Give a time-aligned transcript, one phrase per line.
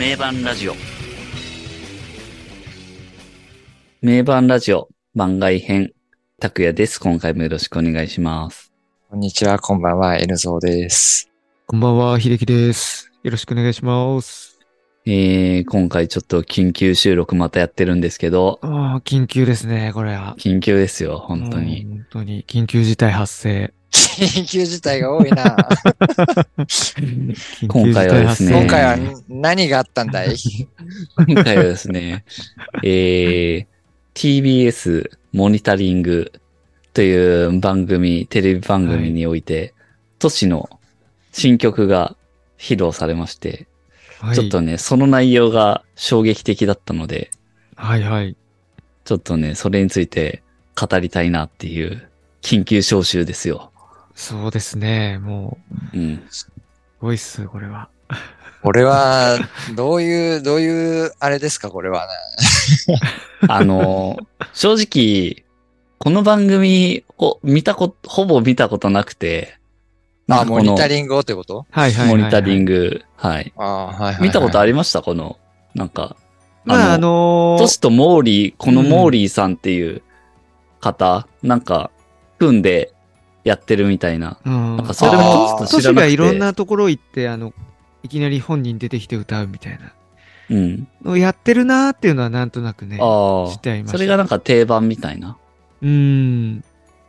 [0.00, 0.72] 名盤ラジオ。
[4.00, 5.92] 名盤ラジオ番外編。
[6.40, 6.98] 拓也です。
[6.98, 8.72] 今回もよろしくお願いします。
[9.10, 11.30] こんにちは、こんばんは、N ゾーです。
[11.66, 13.12] こんばんは、秀樹です。
[13.22, 14.58] よろしくお願いします。
[15.04, 20.34] えー、今回ちょっと緊急収録またやってるんですけど、ああ、緊急ですね、これは。
[20.38, 21.84] 緊急ですよ、本当うんに。
[21.84, 23.74] 本当に、緊急事態発生。
[24.26, 25.56] 緊急事態が多いな。
[27.66, 28.98] 今回はですね今回は
[29.28, 30.36] 何があったんだい？
[31.26, 32.24] 今回はですね、
[32.82, 33.66] えー、
[34.14, 36.32] TBS モニタリング
[36.92, 39.74] という番組、テレビ番組において、
[40.18, 40.68] 都市の
[41.32, 42.16] 新曲が
[42.58, 43.66] 披露されまして、
[44.18, 47.30] はい、ちょっとね、その内容が衝撃的だったので、
[47.76, 48.36] はいはい。
[49.04, 50.42] ちょっとね、それについて
[50.78, 52.06] 語りたいなっていう
[52.42, 53.70] 緊急招集ですよ。
[54.20, 55.56] そうですね、も
[55.94, 56.26] う、うん。
[56.30, 56.50] す
[57.00, 57.88] ごいっす、これは。
[58.62, 59.38] これは、
[59.74, 62.06] どういう、どういう、あれですか、これは
[62.86, 62.98] ね。
[63.48, 64.18] あの、
[64.52, 65.46] 正直、
[65.98, 69.56] この番組を見たこと、ほぼ見たことなくて、
[70.28, 71.66] あ、モニタリリングをってこと？
[71.70, 72.72] はいはいはい、モニタリング。
[72.90, 73.52] グ、はい。
[73.56, 74.16] あはい。
[74.20, 75.00] 見たことありりました？
[75.00, 75.38] この、
[75.74, 76.14] なんか、
[76.66, 80.02] まあ、あのートシとモーリー、このモーリーさんっていう
[80.80, 81.90] 方、なんか、
[82.38, 82.92] 組んで
[83.44, 84.38] やってるみたいな。
[84.44, 87.52] うん、なんかそれもト知らなくてシがいろんなところ行って、あの、
[88.02, 89.92] いきなり本人出てきて歌うみたいな
[90.50, 90.88] うん。
[91.02, 93.52] のをやってるなーっていうのはなんとなくね、ああ。
[93.52, 93.98] 知ってはいました。
[93.98, 95.36] それがなんか定番みたいな。
[95.82, 96.64] うーん。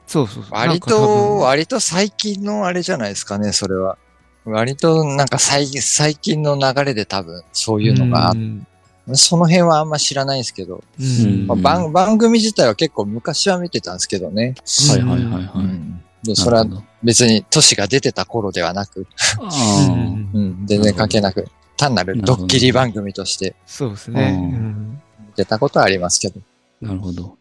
[0.08, 0.54] そうそうそう。
[0.54, 3.98] 割と、割と最近のあれじゃないですかね、それは。
[4.46, 8.68] 割と、なんか最最近の流れで多分、そういうのがあっうん
[9.14, 14.56] その辺はあんま知らないんですけど、うんまあ、番番組自体は結構昔は見てたんですけどね。
[14.90, 15.52] はいはいはいはい。
[15.56, 15.91] うん
[16.24, 16.66] で、それは
[17.04, 19.08] 別に都市が出てた頃ではなく、
[19.40, 20.30] あうーん。
[20.34, 24.38] うん、全然関係なく、単なるドッキリ番組としてそうですね。
[24.38, 24.44] うん。
[24.44, 25.02] うん。
[25.28, 26.40] 見てたことはありますけど。
[26.82, 27.38] なるほど。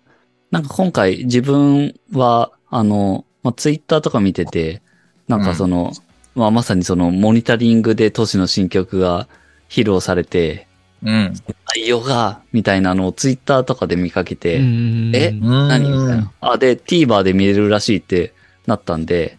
[0.51, 4.83] なんか今回自分は、あの、まあ、ツイッターとか見てて、
[5.29, 5.93] なんかその、
[6.35, 9.29] まあ、まさにそのモニタリングで都市の新曲が
[9.69, 10.67] 披露されて、
[11.03, 11.35] うん。
[11.75, 15.13] 内容が、みたいなのをツイッターとかで見かけて、うん。
[15.15, 15.31] え？
[15.33, 15.69] 何？
[15.69, 16.33] 何みたいな。
[16.41, 18.35] あ、で、TVer で見れるらしいって
[18.71, 19.39] なったんで、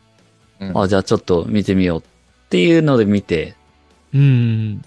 [0.59, 0.77] うん。
[0.77, 2.03] あ、じゃあちょっと見てみようっ
[2.49, 3.55] ていうので見て、
[4.13, 4.81] うん。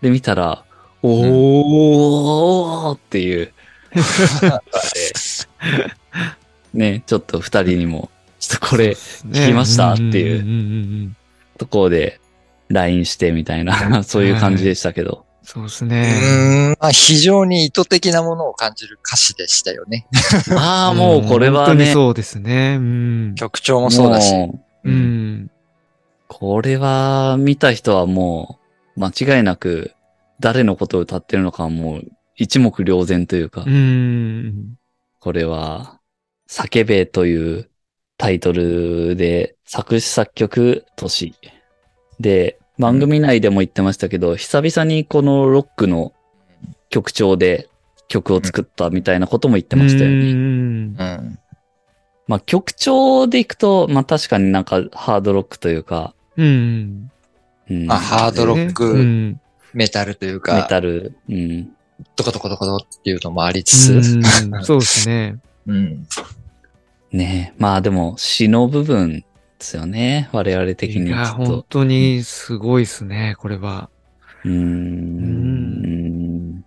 [0.00, 0.64] で見たら、
[1.02, 3.52] おーっていう、
[6.74, 11.14] ね、ちょっと二人にも、ちょっとこれ、聞きましたっていう
[11.58, 12.20] ところで
[12.68, 15.24] LINE してみたいな、そういう感じでしたけど。
[15.50, 16.76] そうですうね。
[16.78, 20.06] まあ非常に意図的なものを感じる歌詞でしたよね。
[20.54, 22.76] ああ、もうこれは本当にね、そうですね。
[22.78, 23.34] うん。
[23.34, 24.30] 曲調もそうだし。
[24.34, 24.92] もうう。
[24.92, 25.50] ん。
[26.26, 28.58] これは見た人はも
[28.94, 29.92] う間違いなく
[30.38, 32.02] 誰のことを歌ってるのかはもう
[32.36, 34.74] 一目瞭然というか、うん。
[35.18, 35.98] これは
[36.46, 37.70] 叫べという
[38.18, 41.34] タイトルで作詞作曲都市。
[42.20, 46.12] で、番組内でも言ってましたけど、久々にこのロックの
[46.90, 47.68] 曲調で
[48.08, 50.16] 曲を作ったみたいなことも言ってましたよね。
[50.16, 51.38] うんうん。
[52.26, 57.10] まあ曲調でいくと、まあ確かになんかハードロックというか、うん。
[57.70, 59.40] うんまあハードロッうク、ん。
[59.74, 61.70] メタルというメか、タル、うん。
[62.16, 65.38] ドコドコドコドっていうのもありつつ、うんそうですね。
[65.66, 66.06] うん。
[67.12, 67.56] ねえ。
[67.58, 69.24] まあでも、詩の部分
[69.58, 70.28] ですよね。
[70.32, 71.44] 我々的にいや、はちょっと。
[71.44, 73.90] 本当にすごいですね、これは。
[74.44, 76.64] うーん。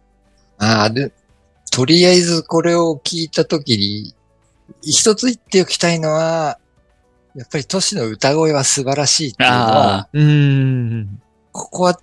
[0.57, 1.11] ああ、で、
[1.71, 4.13] とりあえずこれを聞いたときに、
[4.81, 6.57] 一つ言っておきたいのは、
[7.35, 11.21] やっぱり都市の歌声は素晴らしいっていうのあはあ、、うん。
[11.53, 11.97] ここは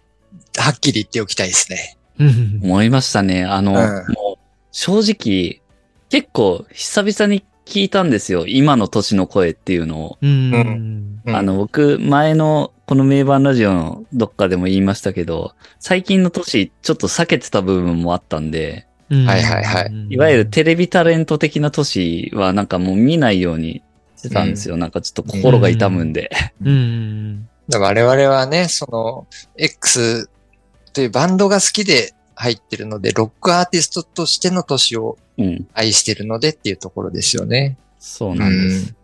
[0.56, 1.96] はっきり言っておきたいですね。
[2.18, 3.44] うん思いましたね。
[3.44, 4.38] あの、うんもう、
[4.72, 5.60] 正直、
[6.08, 8.46] 結構久々に聞いたんですよ。
[8.46, 10.18] 今の年の声っていうのを。
[10.22, 10.54] うん。
[10.54, 23.82] うんあの、僕、前のこの名盤ラジオのどっかでも言いましたけど、最近の年ちょっと避けてた部分もあったんで、うんはいはいはいいわゆるテレビタレント的な年はなんかもう見ないように
[24.16, 24.78] してたんですよ。
[24.78, 26.30] なんかちょっと心が痛むんで。
[26.62, 27.48] うん。
[27.68, 29.26] だから我々はね、その、
[29.56, 30.30] X
[30.94, 35.68] というバンドが好きで入ってるので、ロックアーティストとしての年をうん。
[35.72, 37.78] 愛してるのでっていうところですよね。
[37.98, 38.94] そうなんです。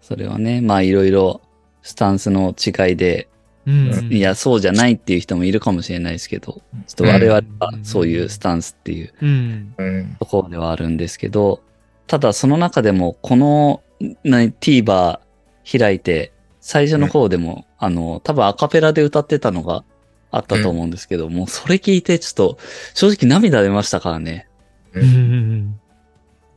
[0.00, 1.42] それはね、まあいろいろ
[1.82, 3.28] スタンスの違いで、
[3.66, 4.10] うん。
[4.12, 9.74] いや、そうじゃないっていう人もいるかもしれないですけど、ちょっと我々はそういうスタンスっていううん。
[9.78, 10.16] うん。
[10.18, 11.62] ところではあるんですけど、
[12.06, 13.82] ただその中でもこの
[14.24, 15.20] な TVer
[15.70, 19.84] 開いて、最初の方でも、あの、多分アカペラで歌ってたのが、
[20.36, 22.58] あったと思うんですけど、もうそれ聞いてちょっと
[22.94, 24.48] 正直涙出ましたからね。
[24.92, 25.80] ううんん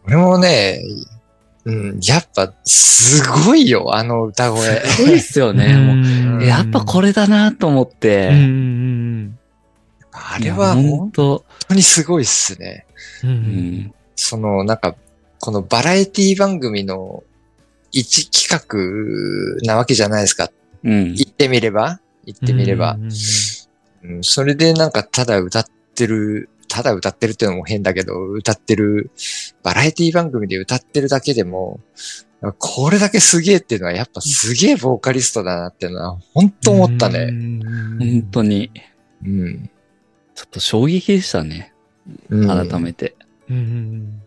[0.05, 0.81] 俺もね、
[1.65, 4.79] うん、やっぱ、すごいよ、あの歌声。
[4.85, 5.75] すごいっすよね。
[5.75, 8.29] もうやっぱこれれだなと思って。
[8.29, 9.39] うんうん
[10.19, 12.87] あれは本本当当にすごいっすね。
[13.23, 13.93] うんううんん。
[14.15, 14.95] その、なんか、
[15.39, 17.23] このバラエティ番組の
[17.91, 18.49] 一企
[19.61, 20.49] 画なわけじゃないですか。
[20.83, 21.13] うん。
[21.13, 21.99] 言ってみれば？
[22.25, 23.09] 言ってみればうん。
[24.03, 25.65] うんうん、それでなんかただ歌っ
[25.95, 29.11] てる、ただ歌ってるっていうのも変だけど、歌ってる、
[29.63, 31.79] バラエティ番組で歌ってるだけでも、
[32.59, 37.31] これだけすげえっていうのはやっぱすげえボーカリストだなっていうのは本当思ったうね。
[37.31, 37.61] ん
[37.97, 38.71] 本当に、
[39.25, 39.69] うん。
[40.35, 41.73] ちょっと衝撃でしたね。
[42.29, 43.15] うん、改めて。
[43.49, 44.21] うんうん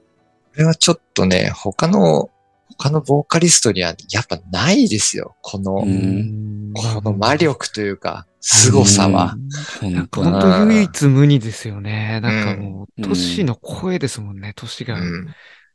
[0.52, 2.28] これはちょっとね、他の、
[2.76, 5.37] 他のボーカリストにはやっぱないですよ。
[5.43, 9.37] この、この魔力というか、凄さは。
[9.81, 10.41] 本当本に。
[10.41, 12.21] 当唯一無二ですよね。
[12.23, 14.53] なんかもう、うんトシの声ですもんね。
[14.57, 14.99] トシが。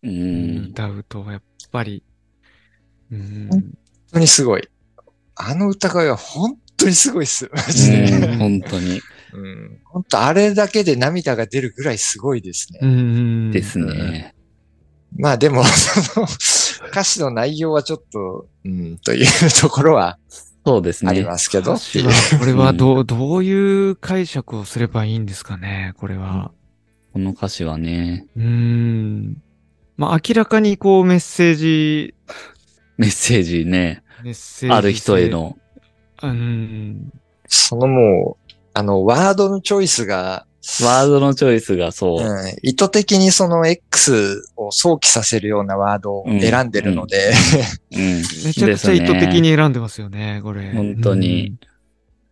[0.04, 1.42] 歌うと、やっ
[1.72, 2.04] ぱり。
[3.12, 3.50] うん
[4.12, 4.68] 当にすごい。
[5.36, 7.50] あの歌声は本当にすごいっす。
[7.54, 8.04] マジで。
[8.12, 9.02] うん本当に。
[9.34, 9.80] うん。
[9.86, 12.80] 本当あれだけで涙が出るぐらいすごいですね。
[12.82, 14.34] うんですね。
[15.18, 16.28] まあでも、その、
[16.90, 19.28] 歌詞の内容はちょっと、うん、という
[19.62, 20.18] ところは
[20.66, 21.12] そうですね。
[21.12, 22.40] ありますけど歌詞っていうは。
[22.40, 26.52] これはどう、どういう解釈をすればいいんですかね、これは。
[27.14, 29.42] この歌詞はね、うーん。
[29.96, 32.16] まあ、明らかにこうメッセージ、
[32.98, 34.76] メッセージね、メッセージ。
[34.76, 35.30] ある人へ。
[35.30, 35.58] の。
[36.24, 37.14] うん。
[37.48, 40.48] そのもう、あの、ワードのチョイスが、
[40.84, 42.24] ワードのチョイスがそう。
[42.24, 47.34] うん、意図的にその X を想起させるようなワードを選んでるので、
[47.92, 48.00] うん。
[48.00, 50.72] めちゃくちゃ意図的に選んでますよね、これ。
[50.74, 51.56] 本当に。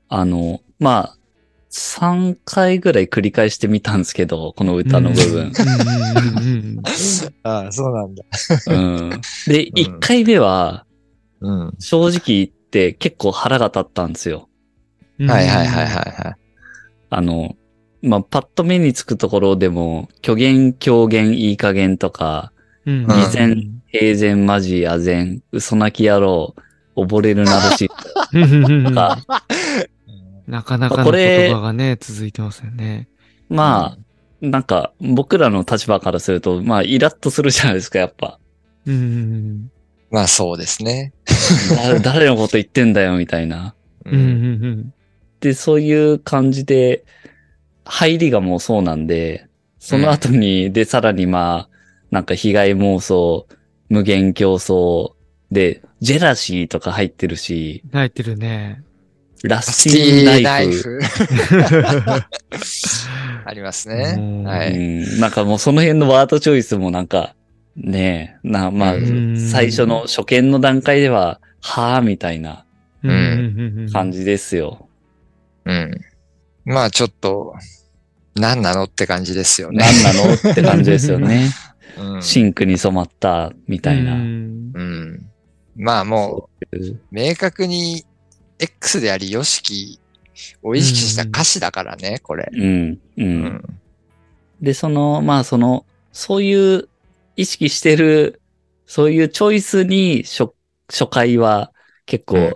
[0.10, 1.18] あの、まあ、
[1.72, 5.26] 3回ぐらい繰り返してみたんですけど、この歌の部分。
[5.26, 5.42] うん。
[5.42, 5.52] うん。
[6.38, 6.78] うん。
[6.78, 6.82] うん。
[7.44, 8.14] ああ、そうなん。
[8.14, 8.24] だ。
[8.68, 9.10] うん。
[9.48, 10.86] で、1回目は、
[11.42, 11.74] うん。
[11.80, 14.14] 正直言って結構腹が立ったん。
[14.14, 14.50] ですよ。
[15.20, 15.32] うん。
[15.32, 16.36] はいはいはいはいはい。
[17.10, 17.56] あの、
[18.04, 22.52] まあ、パッと目につくところでも、虚言、狂言、いい加減とか、
[22.86, 23.08] うん。
[23.08, 26.54] 偽善平然、マジ、あぜん、嘘泣き野郎、
[26.98, 27.88] 溺れるなるし、
[28.86, 29.24] とか、
[30.48, 33.08] なかなかのこれ言葉がね、続いてますよね。
[33.48, 38.38] まあ、なんか、僕らの立場からすると、まあ、イラッとするじゃないですか、やっぱ。
[38.86, 39.72] うんうん
[40.12, 41.12] まあそうですね。
[41.76, 43.74] だ誰のこと言ってんだよ、みたいな。
[44.06, 44.94] うん
[45.40, 47.04] で、そういう感じで、
[47.86, 49.48] 入りがもうそうなんで、
[49.80, 51.70] その後に、で、さらにまあ、
[52.12, 53.48] なんか被害妄想、
[53.90, 55.14] 無限競争、
[55.52, 58.84] で、ジェラシーとか入ってるし、泣いてるね。
[59.44, 61.00] ラススティーナナイフ。
[61.02, 62.22] イフ。
[63.46, 64.44] ありますねうん。
[64.46, 64.78] はうい。
[64.78, 67.36] ん、なんかもうその辺のワードチョイスもなんか、
[67.76, 72.66] ねえ、な、まあうん、最初の初見の段階では、はぁ、みたいな
[73.04, 74.88] うんうんうん感じですよ。
[75.66, 75.92] うん。
[76.65, 77.56] まあちょっと、
[78.36, 79.86] 何なのって感じですよね。
[80.04, 81.50] 何なのって感じですよね。
[81.98, 84.13] うんシンクに染まった、みたいな。
[84.13, 85.30] うんうん。
[85.75, 86.77] まあもう、
[87.12, 88.04] 明確に
[88.57, 90.00] X であり、ヨシキ
[90.63, 92.50] を意識した歌詞だからね、これ。
[92.51, 93.00] うん、う。。
[93.17, 93.79] うん
[94.60, 96.88] で、その、まあその、そういう
[97.36, 98.41] 意識してる、
[98.88, 100.53] そういうチョイスに初、
[100.89, 101.72] 初回は
[102.05, 102.53] 結構、うん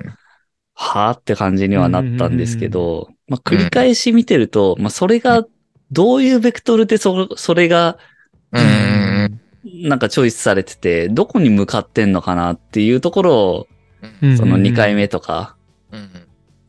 [0.80, 5.46] はぁって感じにはなったんですけど、まあ繰り返し見てると、まあそれが、
[5.92, 7.98] どういうベクトルでそ、それが、
[8.52, 9.42] うんうん
[9.84, 13.68] なんかチョイスされてて、どこに向かってんのかなっていうところを、
[14.22, 14.38] うん。
[14.38, 15.56] その2回目とか、
[15.92, 16.28] うんうん。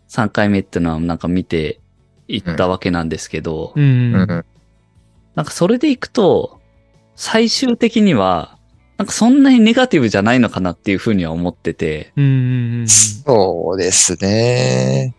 [0.08, 1.80] 3回目っていうのはなんか見て
[2.26, 4.44] いったわけなんですけど、うんうんうん。
[5.34, 6.60] なんかそれでいくと、
[7.14, 8.58] 最終的には、
[8.96, 12.88] なんかそんなにネガティブじゃないのかなっていうふうには思ってて、うんうんうん。
[12.88, 15.14] そうですね。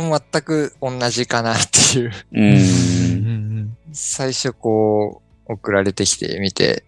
[0.00, 1.58] 全く同じかなっ
[1.92, 2.10] ていう。
[2.10, 2.12] う。
[2.32, 2.54] うん
[3.60, 6.84] ん最初こう、送られてきてみて、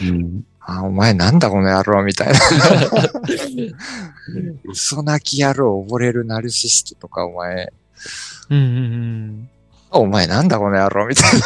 [0.00, 2.38] うんあ、お前なんだこの野郎みたいな。
[4.64, 7.72] 嘘泣き野郎、溺れるナルシストとか、お前、
[8.50, 9.48] うんうん
[9.90, 11.40] あお前なんだこの野郎みたいな。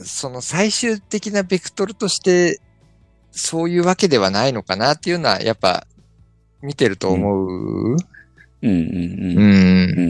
[0.04, 2.60] その最終的なベクトルとして、
[3.32, 5.86] そういうわけではないのかなっていうのは、やっぱ、
[6.62, 7.48] 見てると思う？
[7.90, 7.96] うん
[8.62, 8.78] うんううん。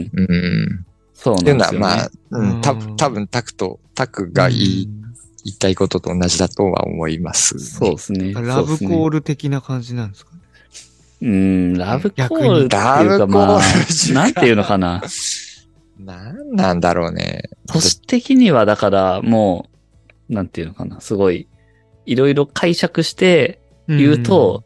[0.01, 0.11] ん。
[0.13, 0.85] うん。
[1.13, 1.79] そうなんっていうのは、ですよね。
[1.79, 4.85] まあ、うん、たうん多分タクと、タクが言い、
[5.45, 8.33] 言いたいことと同じだとは思います、そうですね。
[8.33, 9.19] ラブコール。
[9.19, 10.39] ル的な感じなんですかね？
[11.21, 13.61] うん、ラブコールっていうか、ラブコールまあ
[14.13, 15.01] なんていうのかな？
[15.99, 17.43] なんなんだろうね。
[17.67, 19.67] 都市的にはだからも
[20.29, 21.47] う、なんていうのかな、すごい、
[22.05, 24.63] いろいろ解釈して言うと、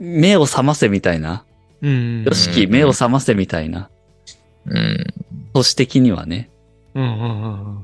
[0.00, 1.44] 目を覚ませみたいな。
[1.82, 3.90] うん、よしき、目を覚ませみたいな。
[4.66, 5.06] うん。
[5.54, 6.50] 都市的にはね。
[6.94, 7.78] うんうんうん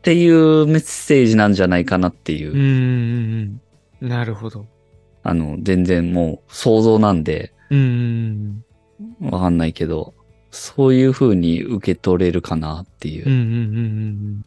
[0.00, 2.52] っていうメッセージなんじゃないかなっていう。
[2.52, 2.58] うん。
[2.58, 3.60] うん
[4.00, 4.08] うん。
[4.08, 4.66] なるほど。
[5.22, 8.64] あの、全然もう想像なんで、うん
[9.20, 10.14] わかんないけど、
[10.50, 13.26] そういう風に受け取れるかなっていう。
[13.26, 14.42] うんうんうん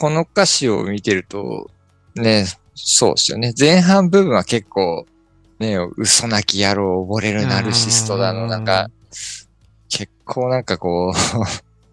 [0.00, 1.70] この歌詞を見てると、
[2.16, 3.52] ね、そうですよね。
[3.56, 5.06] 前半部分は結構、
[5.58, 8.88] ね、嘘なき野郎溺れるナルシストだの、なんか、
[9.88, 11.14] 結構なんかこ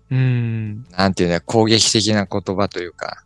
[0.09, 0.17] うん。
[0.17, 0.85] うん。
[0.91, 3.23] う、なんていうの、攻撃的な言葉というか、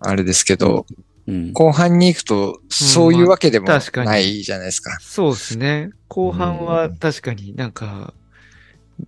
[0.00, 0.86] あれですけど、
[1.26, 1.52] うん。
[1.52, 4.98] 後半に行くと、そういうわけでもまあ確かにないじゃないですか。
[5.00, 5.90] そうですね。
[6.08, 8.14] 後半は確かになんか、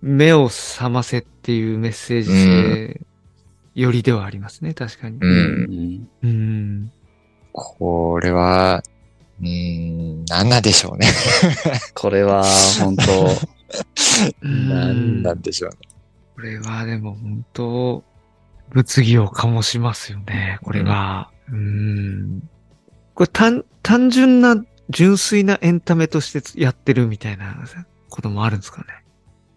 [0.01, 3.01] 目を覚ませっていうメッセージ性
[3.75, 4.73] よりではありますね。
[4.73, 5.17] 確かに。
[5.17, 5.19] う。
[5.21, 6.09] うんん。
[6.23, 6.91] うん。
[7.53, 8.83] これは、
[9.41, 11.07] うーん、でしょうね。
[11.93, 12.43] これは、
[12.79, 13.27] 本当
[14.41, 15.77] うん なんなんでしょうね。
[16.35, 18.03] これはでも本当、
[18.69, 20.59] 物議を醸しますよね。
[20.63, 21.29] これは。
[21.49, 22.49] うん。
[23.13, 27.57] これ単、単純な、純粋なエンタメとしてやってるみたいな
[28.09, 28.87] こともあるんですかね。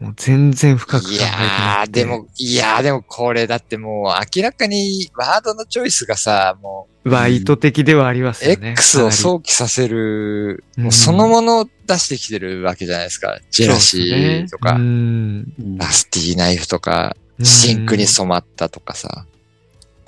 [0.00, 8.70] もう全然深く考えいてなやー、くてでも、いやー、でもこれだってもう明らかにワードのチョイスがさ、もは意図的ではありますうよね。
[8.72, 13.38] X をか想起させる、うんもうそのものを出してきてるわけじゃないですか。
[13.50, 19.26] ジェラシーとか、なりうんラスティナイフとか、シンクに染まったとかさ。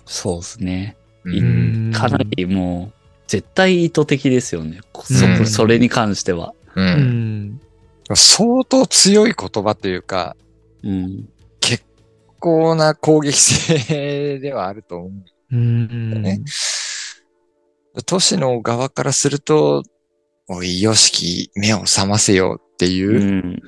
[0.07, 0.97] そうですね。
[1.93, 4.81] かなりもう、絶対意図的ですよね。
[5.05, 6.55] そうんそれに関しては。
[6.77, 7.61] ううんん。
[8.17, 10.37] 相当強い言葉というか、
[10.83, 11.29] うん。
[11.61, 11.85] 結
[12.39, 15.11] 構な攻撃性ではあると思う。
[15.53, 16.23] うん。
[16.23, 16.43] ね
[18.07, 19.83] 都市の側からすると、
[20.49, 22.89] おい、よしき、目を覚ませよってう。
[22.89, 23.63] いう。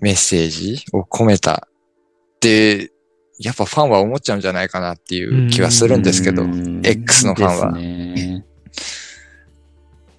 [0.00, 2.90] メッセージを込めたって、
[3.38, 8.44] やっぱファンは思っちゃうんじゃないかなっていう気はするんですけどう、ん X のファンはね。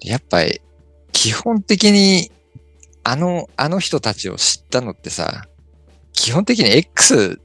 [0.00, 0.60] やっぱり
[1.12, 2.30] 基本的に
[3.04, 5.46] あの、あの人たちを知ったのってさ、
[6.12, 7.40] 基本的に X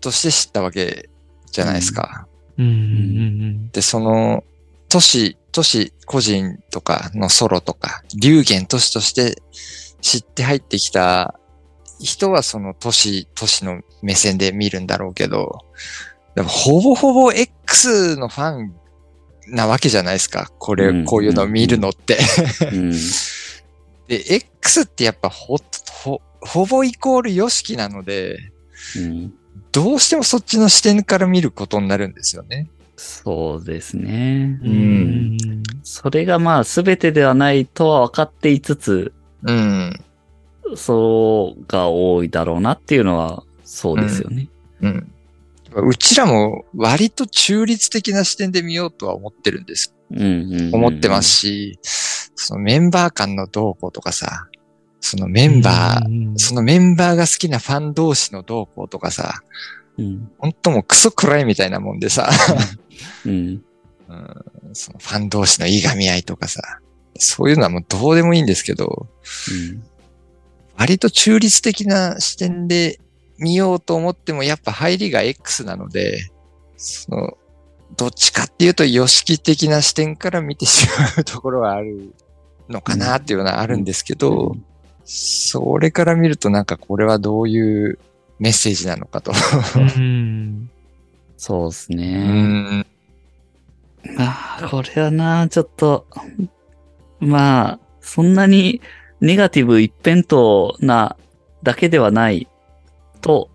[0.00, 1.08] として知ったわけ
[1.50, 2.26] じゃないですか。
[2.58, 2.66] うん。
[2.66, 3.70] うん。
[3.70, 4.44] で、その、
[4.88, 9.40] 都市、都市個人とかのソロとか、流言都市として
[10.00, 11.38] 知って入ってきた
[12.00, 14.86] 人はその都市、都市の目線で見るん。
[14.86, 15.60] だろうけど、
[16.34, 18.74] でもほぼほぼ X のファン
[19.48, 20.50] なわけじゃないですか。
[20.58, 21.04] これ、うん。
[21.04, 22.18] こういうのを見るのって。
[24.08, 24.16] うん。
[24.16, 25.56] で、X ってやっぱほ、
[25.90, 28.38] ほ、ほぼイコール YOSHIKI なので、
[28.96, 29.34] うん。
[29.72, 32.68] どうしてもそっちの視点から見ることになるんですよね。
[32.96, 34.58] そうですね。
[34.62, 35.36] うん。
[35.82, 40.00] それがまあ全てではないとは分かっていつつ、うん。
[40.76, 44.48] そうが多いだろうなっていうのはそうですよね。
[44.80, 45.12] うん。
[45.76, 49.93] うちらも割と中立的な視点で見ようとは思ってるんです。
[50.10, 54.48] うんうんうん思ってますし、そのメンバー間の動向とかさ、
[55.00, 59.42] そのメンバー、ーそのメンバーが好きなファン同士の動向とかさ、
[59.98, 60.30] うん。
[60.38, 62.30] ほんともうクソ暗いみたいなもんでさ、
[63.24, 63.32] うん。
[63.32, 63.64] うん
[64.72, 66.60] そのファン同士のいがみ合いとかさ、
[67.18, 69.08] そういうのはもうどうでもいいんですけど、
[70.76, 72.98] 割と中立的な視点で
[73.38, 76.28] 見ようと思ってもやっぱ入りが X なので、
[76.76, 77.38] その、
[77.96, 82.14] どっちかっていうと、様式的な視点から見てしまうところはある
[82.68, 84.56] のかなっていうのはあるんですけど、
[85.04, 87.98] それから見るとなんかこれはどういう
[88.38, 89.32] メッセージなのかと。
[89.76, 90.70] うん。
[91.36, 92.80] そうですうね。
[92.80, 92.86] ん。
[94.18, 96.06] ああ、これはな、ちょっと、
[97.20, 98.80] まあ、そんなに
[99.20, 101.16] ネガティブ一辺倒な
[101.62, 102.48] だけではない
[103.20, 103.50] と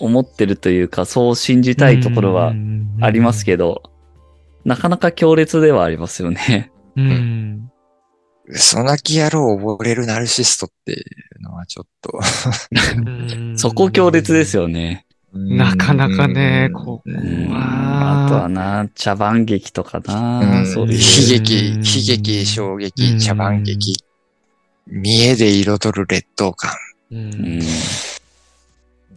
[0.00, 2.52] 思ってるというか、そう信じたいところは
[3.00, 3.82] ありますけど、
[4.64, 6.70] なかなか強烈ではありますよね。
[6.96, 7.70] うん。
[8.46, 12.18] 嘘泣き野郎溺れるナルシストっていうのはちょっと。
[12.96, 15.06] うんそこ強烈ですよね。
[15.32, 17.48] なかなかね、うんここうん。
[17.50, 18.26] は。
[18.26, 20.92] あとはな、茶番劇とかな、うんそういう。
[20.94, 23.96] 悲劇、悲劇、衝う撃、ん茶番劇。
[24.88, 26.72] 見栄で彩る劣等感。
[27.12, 27.60] ううんん。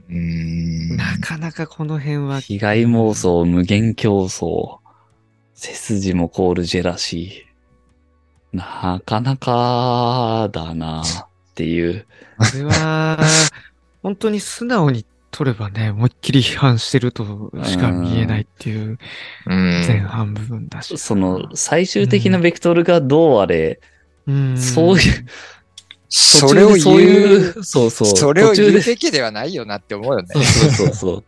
[0.10, 0.98] うーん。
[0.98, 2.40] なかなかこの辺は。
[2.40, 4.78] 被害妄想、無限競争、
[5.54, 7.46] 背筋も凍るジェラシ
[8.54, 11.06] なかなかだなっ
[11.56, 12.06] ていう。
[12.38, 13.18] これは、
[14.04, 19.00] 本当に素直に取ればね、思いっきり批判してるとしか見えないっていう
[19.48, 19.84] うん。
[19.88, 20.98] 前半部分だし。
[21.00, 23.80] その最終的なベクトルがどうあれ、
[24.28, 25.26] うん、そういう、
[26.16, 28.08] それを言う、いう、そうそう。
[28.08, 30.40] それを途中で言うべきではないよなって思うよねそ。
[30.40, 31.24] うそうそうそう。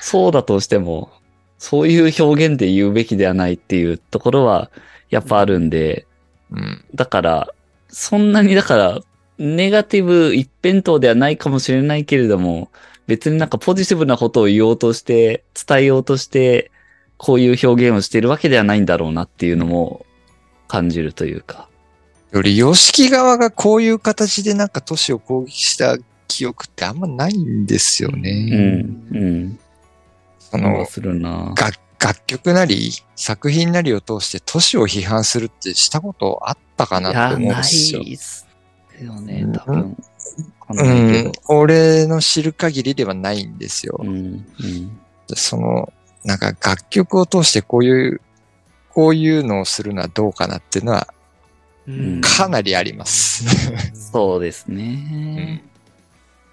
[0.00, 1.12] そうだとしても、
[1.58, 4.72] そういう表現で言うべきではないっていうところは、
[5.08, 6.08] やっぱあるんで、
[6.50, 6.84] うん。
[6.96, 7.54] だから、
[7.88, 9.00] そんなに、だから、
[9.38, 12.70] ネガティブ一辺倒ではないかもしれないけれども、
[13.06, 16.72] 別になんかポジティブなことを言おうとして、伝えようとして、
[17.18, 20.04] こういう表現をしているわけではないんだろうなっていうのも
[20.66, 21.68] 感じるというか。
[22.34, 28.32] より、ヨシキ側がこういう形でなんか都市を攻撃した記憶ってあんまないんですようね。
[28.82, 29.58] ん、うん。
[30.40, 38.02] その、するな楽楽曲なり、作品なりを通して都市を批判するってしたことあったかなって思うんですよ。
[38.02, 38.46] いす
[39.00, 39.96] よね、多う分。
[40.68, 41.32] わかんうないけどん。。
[41.48, 43.98] 俺の知る限りではないんですよ。
[44.00, 45.00] うん、うん。
[45.34, 45.92] その、
[46.24, 48.20] なんか楽曲を通してこういう、
[48.90, 51.08] こういうのをするのはどうかなっていうのは
[51.86, 53.44] うんかなりあります。
[54.12, 55.64] そうですね。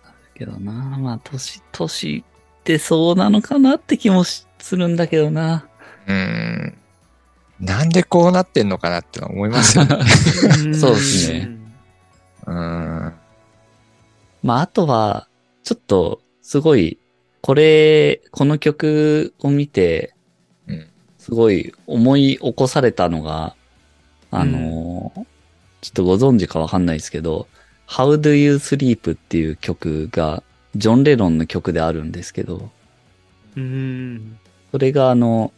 [0.04, 2.24] あるけどな、まあ、年、年
[2.62, 5.68] ってそうなのかなって気もしするんだけどな。
[6.08, 6.78] うん。
[7.60, 9.98] なんでこうなってんのかなって思いますよね。
[10.74, 11.50] そうですね。
[12.48, 13.14] うん。
[14.44, 15.28] まあ、あとは、
[15.64, 16.98] ちょっと、すごい、
[17.42, 20.16] これ、この曲を見て、
[20.68, 20.88] うん
[21.20, 23.56] すごい思い起こされたのが、
[24.32, 25.26] あのー
[25.82, 27.48] ちょっとご存知かわかんないですけど、
[27.88, 30.44] How Do You Sleep っていう曲が、
[30.76, 32.70] ジョン・レノンの曲であるんですけど、
[33.58, 34.38] うん。
[34.72, 35.52] それがあの、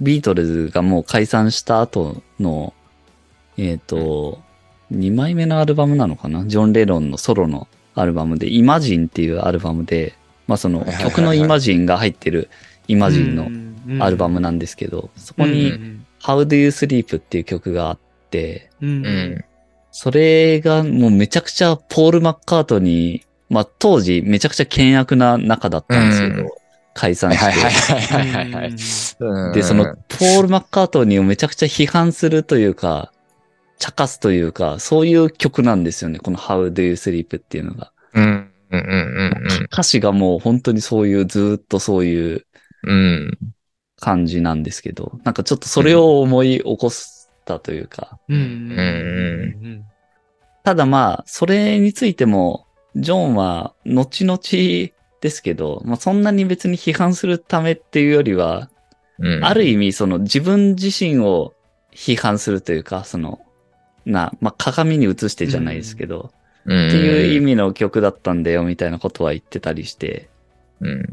[0.00, 2.74] ビートルズがもう解散した後の、
[3.56, 4.42] えっ、と、
[4.92, 6.44] 2枚目のアルバムなのかな？
[6.46, 10.14] ジョン・レノンのソロのアルバムで、イマジンっていうアルバムで、
[10.46, 12.50] まあその曲のイマジンが入ってる
[12.88, 13.48] イマジンの
[13.86, 18.07] のアルバムなんですけど、そこうにん How Do You Sleep っていう曲があって、
[18.80, 19.44] うんうん。
[19.90, 26.48] それがもうめちゃくちゃポール・マッカートに、まあ当時めちゃくちゃ険悪な仲だったんですけど、うん
[26.94, 28.02] 解散はいして。
[28.04, 33.12] はいはいはいはいで、その、ポール・マッカートニーをめちゃくちゃ批判するというか、
[33.78, 36.18] 茶化すというか、そういう曲なんですよね。
[36.18, 37.92] この How Do You Sleep っていうのが。
[38.14, 38.50] うん。
[38.70, 42.44] うんうん歌詞がもう本当にそういう、ずーっとそういう。
[44.00, 46.90] 感じなんですけど、なんかちょっとそれを思い起こ
[47.48, 49.84] したというか、うんうん
[50.64, 54.38] ただまあ、それについても、ジョンは後々
[55.22, 58.68] ですけど、まあそんなに別に批判するためっていうよりは、
[59.18, 59.44] うん。
[59.44, 61.54] ある意味、その自分自身を
[61.90, 63.40] 批判するというか、その、
[64.04, 70.28] な、まあ、鏡に映してじゃないですけど、っっていう意味の曲だったんだよ、みたいなことは言ってたりして、
[70.80, 71.00] うん。
[71.00, 71.04] っ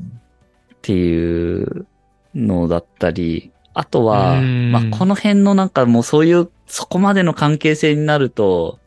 [0.82, 1.88] ていう
[2.34, 8.80] のだったり、あとは、うんまあ、この辺のなんかもうそういう、そこまでの関係性になると、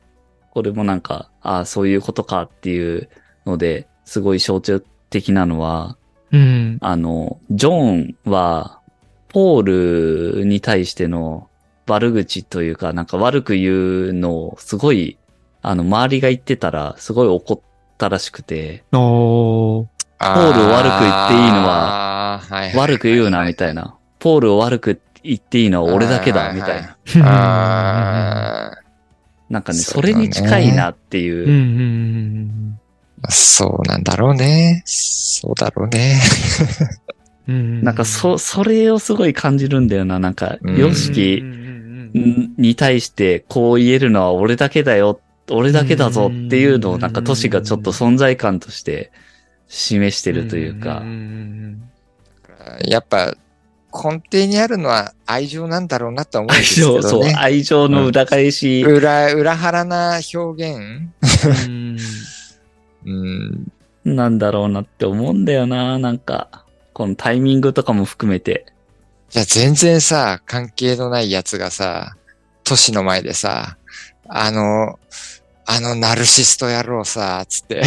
[0.50, 3.08] これもなんか、ああ、そういうことかっていう
[3.46, 5.98] ので、すごい象徴的なのは、
[6.32, 6.78] うん。
[6.80, 8.80] あの、ジョンは、
[9.28, 11.48] ポールに対しての
[11.86, 15.18] 悪口というか、なんか悪く言うのをすごい、
[15.60, 17.60] あの、周りが言ってたら、すごい怒っ
[17.98, 18.84] たらしくて。
[20.18, 23.97] ポールを悪く言っていいのは、はい悪く言うな、みたいな。
[24.18, 24.20] な。
[24.20, 26.96] ポールを悪く言っていいのは俺だけだ、みたいな。
[27.24, 28.72] あ
[29.48, 31.44] なんかね、それに近いなっていう。
[31.44, 32.80] うんうん
[33.22, 34.82] あ、そうなんだろうね。
[34.84, 36.20] そうだろうね。
[37.46, 40.18] なんか、そ、それをすごい感じるんだよな。
[40.18, 49.12] なんか、うんヨシキに対してこう言えるのは俺だけだよ、俺だけだぞっていうのをなんか都市がちょっと存在感として
[49.66, 51.90] 示してるというかん、ん
[52.86, 53.34] やっぱ、
[54.02, 57.02] 根底にあるのは愛情なんだろうなとは思うんで愛すけどね。
[57.02, 61.10] 情、そう、愛情の裏返し、裏、裏腹な表現？
[61.66, 61.98] うん
[63.06, 63.72] うん。
[64.04, 66.64] なんだろうなって思うんだよな、なんか。
[66.92, 68.66] このタイミングとかも含めて。
[69.30, 72.16] じゃあ全然さ、関係のないやつがさ、
[72.64, 73.76] 都市の前でさ、
[74.28, 74.98] あの、
[75.66, 77.82] あのナルシスト野郎さ、つって、っ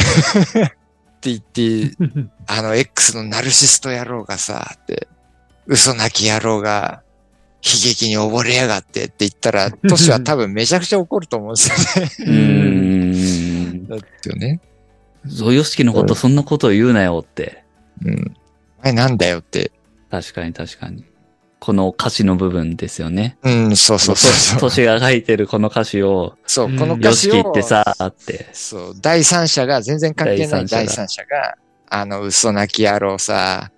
[1.19, 1.95] て言って、
[2.47, 5.08] あの X のナルシスト野郎がさ、って、
[5.71, 7.01] 嘘なき野郎が
[7.63, 12.12] 悲劇に溺れやがってって言ったら、都市は多分めちゃくちゃ怒ると思うんですよね。
[12.19, 13.88] うーん。
[13.88, 14.60] だってよね。
[15.25, 17.63] ゾヨシキのことそんなことを言うなよって。
[18.03, 18.36] うん。
[18.79, 19.71] お前なんだよって。
[20.10, 21.05] 確かに確かに。
[21.62, 23.38] この歌詞の部分ですよね。
[23.43, 24.60] うん、そうそうそうそう。
[24.60, 28.49] 年が書いてるこの歌詞を、そう、うんこの歌よし詞を、きってさ、って。
[28.51, 31.55] そう、第三者が、全然関係ない第三者が、
[31.88, 33.70] あの、嘘泣き野郎さ、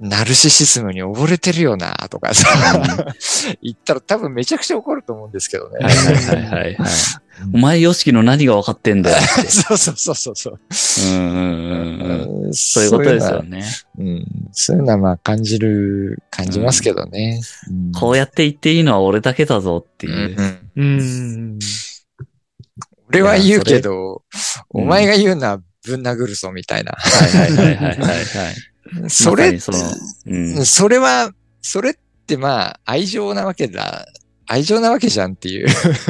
[0.00, 2.48] ナルシシズムに溺れてるよな、とかさ、
[3.62, 5.78] 言ったら多分めちゃくちゃ怒ると思うんですけどね。
[5.84, 6.88] はいはいはいはい、はい。
[7.52, 9.16] お前、ヨシキの何が分かってんだよ。
[9.48, 10.60] そうそうそうそうそう。
[11.10, 13.58] うんうそういうことですよね。
[13.58, 13.64] ね。
[13.98, 14.26] うん。
[14.52, 17.40] そういうのはまあ感じる、感じますけどね。
[17.68, 20.36] うんこうやって言っていいのは俺だけだぞっていう。
[20.76, 21.58] うんうん。
[23.08, 24.38] 俺は言うけど、れ
[24.70, 26.92] お前が言うのはぶん殴るぞみたいな。
[26.92, 28.18] はいはいはい、はい。
[29.08, 29.78] それ、その、
[30.26, 30.66] うん。
[30.66, 31.94] それは、それっ
[32.26, 34.06] てまあ愛情なわけだ。
[34.46, 35.68] 愛情なわけじゃんっていう、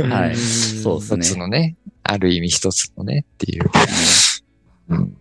[0.08, 0.36] はい。
[0.36, 3.26] そうです一ねつのね、ある意味一つのね。
[3.34, 3.64] っていう。
[4.88, 5.16] うん。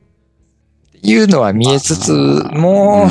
[1.02, 3.10] いうのは 見えつつも、うん。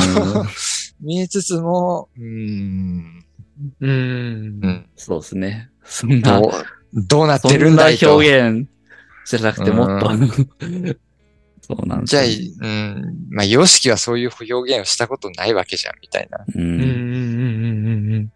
[1.01, 3.25] 見えつつも、うーん、
[3.81, 4.61] うん。
[4.63, 4.69] う。
[4.69, 4.87] ん。
[4.97, 5.71] そうですね。
[5.85, 6.53] そんな、どう、
[6.95, 8.17] どうなってるんだいと。
[8.17, 8.69] 表現
[9.27, 11.01] じゃなくてもっと、う
[11.67, 16.39] そうなんですじゃあ、ようん、まあ、様式はそういう表現をしたことないわけじゃん、みたいな。
[16.39, 16.63] ううん。
[16.63, 16.81] うん。
[16.81, 18.33] うんん。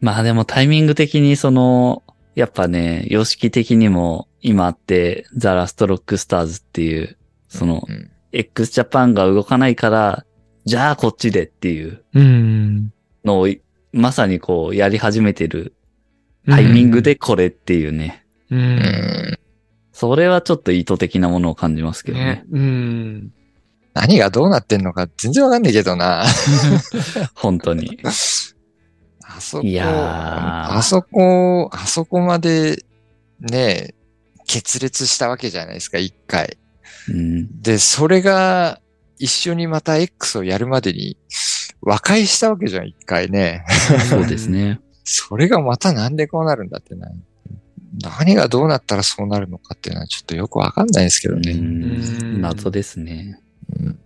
[0.00, 2.02] まあでもタイミング的にその、
[2.34, 7.16] やっぱね、様式的にも今あって、ザ・ラスト・ロック・スターズっていう、
[7.48, 10.24] その、うん、x ジャパンが動かないから、
[10.64, 12.22] じゃあこっちでっていううん。
[12.22, 12.92] うん。
[13.24, 13.48] のを、
[13.92, 15.74] まさにこうやり始めてる
[16.46, 18.24] タイミングでこれっていうね。
[18.50, 18.56] う。
[18.56, 19.38] うんん
[20.00, 22.44] それはちょっと意図的なものを感じますけどねね。。
[22.52, 23.32] うん。
[23.92, 26.24] 何がどうなってんのか全然わかんないけどな。
[27.36, 27.98] 本当に。
[28.02, 28.10] あ
[29.42, 32.82] そこ、いやーあそこ、あそこまで、
[33.40, 33.94] ね、
[34.46, 36.56] 決裂したわけじゃないですか、一回。
[37.10, 37.60] うん。
[37.60, 38.80] で、それが、
[39.18, 41.18] 一緒にまた X をやるまでに、
[41.82, 43.66] 和解したわけじゃん、一回ね。
[44.08, 44.80] そうですね。
[45.04, 47.10] それがまたなんでこうなるんだってな。
[47.92, 51.52] 何がどうなったらそうなるのかっていうのはちょっとよくわかんないですけどうね。
[51.54, 52.40] ん。
[52.40, 53.40] 謎ですね。
[53.78, 53.98] うん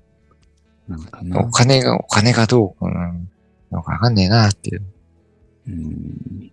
[0.88, 1.50] なんかなお。
[1.50, 3.14] 金が、お金がどうこうな
[3.72, 4.82] のかわかんねえなっていう。
[5.68, 6.50] うん。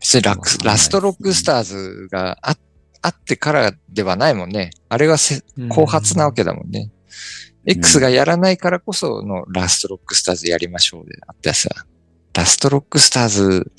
[0.00, 2.56] 別にラックスラストロックスターズがあ
[3.00, 4.70] あってからではないもんね。
[4.88, 6.90] あれがせ後発なわけだもんね。
[7.66, 11.70] X がやらないからこそのラストロックスターズやりましょうであってさ、
[12.34, 13.72] ラストロックスターズ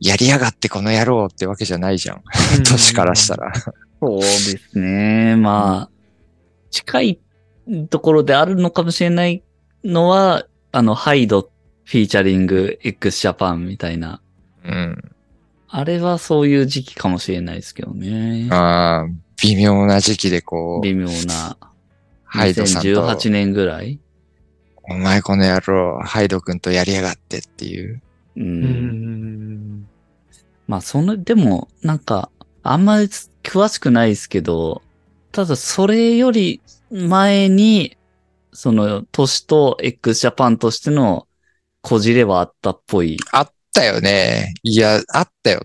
[0.00, 2.22] やりやがってこの野郎ってわけじゃないじゃん。
[2.64, 3.52] 年からしたら。
[4.00, 5.36] そうですね。
[5.36, 5.90] まあ、
[6.70, 7.20] 近い
[7.90, 9.42] ところであるのかもしれない
[9.84, 11.50] のは、あの、ハイド
[11.84, 14.20] フィーチャリング x ジャパンみたいな。
[14.64, 15.12] うん。
[15.68, 18.48] あれはそういう時期かもしれないですけどね。
[18.50, 19.08] ああ、
[19.42, 21.56] 微妙な時期でこう、微妙な。
[22.24, 23.98] ハイドさんと、2018年ぐらい
[24.88, 28.02] お前この野郎、ハイド君とやりやがってっていう。
[28.36, 28.40] う。
[28.40, 29.88] うんん。
[30.66, 32.30] まあ、その、でも、なんか、
[32.62, 33.06] あんまり
[33.42, 34.82] 詳しくないですけど、
[35.32, 37.96] ただそれより前に、
[38.52, 41.26] その、都市と x ジャパンとしての
[41.82, 43.16] こじれはあったっぽい。
[43.32, 44.54] あったよね。
[44.62, 45.62] いや、あったよ。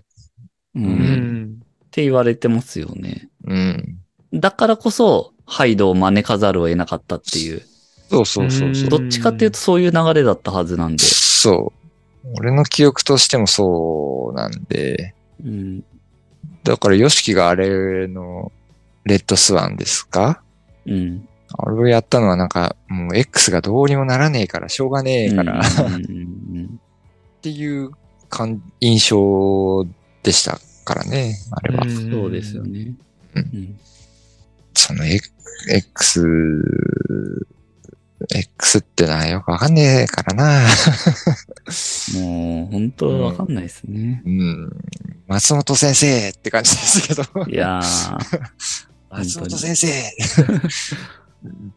[0.74, 0.78] う。
[0.78, 1.62] うんん。
[1.86, 3.28] って言われてますよね。
[3.44, 3.98] うん。
[4.32, 7.62] だからこそ、ハイドを招かざるを得なかったっていう。
[8.08, 8.86] そうそうそうそう。
[8.86, 11.02] んどっちかっていうとそういう流れだったはずなんで。
[11.02, 11.81] そう。
[12.38, 15.84] 俺の記憶としてもそうなんで、うん。
[16.64, 18.52] だから、ヨシキがあれの、
[19.04, 20.42] レッドスワンですか？
[20.86, 21.28] うん。
[21.54, 25.62] あれをやったのはなんか、もう X がどうにもならねえから、しょうがねえから、っ
[27.42, 27.90] ていう
[28.30, 29.84] 感印象
[30.22, 31.84] でしたからね、あれは。
[31.84, 32.62] うんそうですよ。
[32.62, 32.94] ね。
[33.34, 33.78] うんうん
[34.74, 36.24] その X、
[38.34, 40.66] X、ってのはよくわかんねえからな。
[42.14, 44.22] もう、本当わかんないですね。
[44.24, 44.70] うん。
[45.26, 47.22] 松本先生って感じですけど。
[47.46, 48.40] いやー、
[49.10, 49.88] 松本先生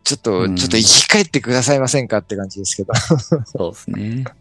[0.03, 2.93] ちょっと、うんちょっと生き返ってくださいませんかって感じですけど。
[3.45, 4.25] そうですね。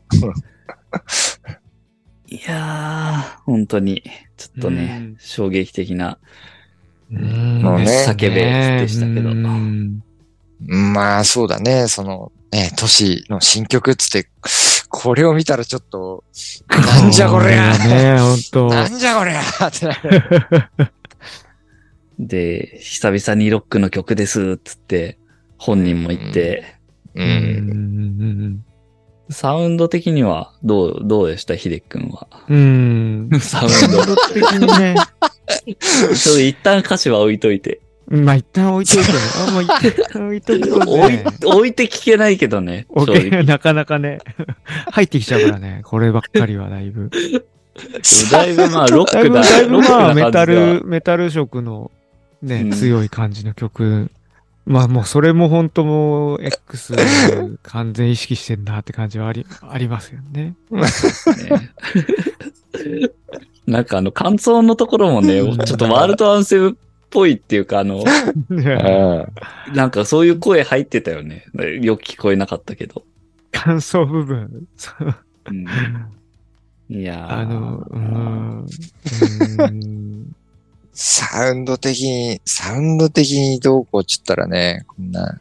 [2.29, 4.03] いやー、本当に、
[4.37, 6.19] ちょっとね、うん衝撃的な。
[7.11, 7.62] うん。
[7.62, 10.03] もうね叫べでしたけどうん
[10.61, 11.88] まあ、そうだね。
[11.88, 14.29] その、ね、都市の新曲っつって、
[14.88, 16.25] これを見たらちょっと、
[16.69, 20.93] なんじゃこりゃね、本当なんじゃこりゃってなる。
[22.19, 25.19] で、久々にロックの曲です、つって、
[25.59, 26.77] 本人も言って、
[27.14, 27.23] う。
[27.23, 28.64] うんん。
[29.31, 32.29] サウンド的にはどう、どうでした、ヒデ君は。
[32.49, 33.31] うん。
[33.40, 33.71] サウン
[34.07, 34.17] ド。
[34.33, 34.95] 的にね。
[35.67, 37.81] ちょっと一旦歌詞は置いといて。
[38.07, 39.19] まあ、一旦置いといてね。
[39.49, 39.69] あ、もう一
[40.12, 41.25] 旦置いとくと置いね。
[41.45, 42.87] 置いて聞けないけどね。
[43.47, 44.19] なかなかね、
[44.93, 45.81] 入ってきちゃうからね。
[45.85, 47.11] こればっかりはだいぶ。
[48.31, 49.40] だいぶまあ、ロックだ。
[49.40, 51.90] だいぶまあ、メタル、メタル色の
[52.43, 54.11] ね、うん強い感じの曲。
[54.67, 56.95] まあもうそれも本当もう X
[57.62, 60.55] 完全意識してんなって感じはあり、ありますよね。
[60.71, 60.83] ね
[63.67, 66.75] なんかあの、感想のところもね、うんちょっとワールドアンセムっ
[67.14, 68.03] ぽいっていうか、あの、
[68.50, 68.64] うん
[69.74, 71.44] なんかそういう声入ってたよね。
[71.81, 73.05] よく聞こえなかったけど。
[73.53, 74.66] 感想部分。
[74.77, 75.14] そう
[75.50, 75.66] うん
[76.90, 80.37] いやーあの、うーん。
[80.92, 85.40] サウンド的に、サウンド的にどうこうっちったらね、こんな、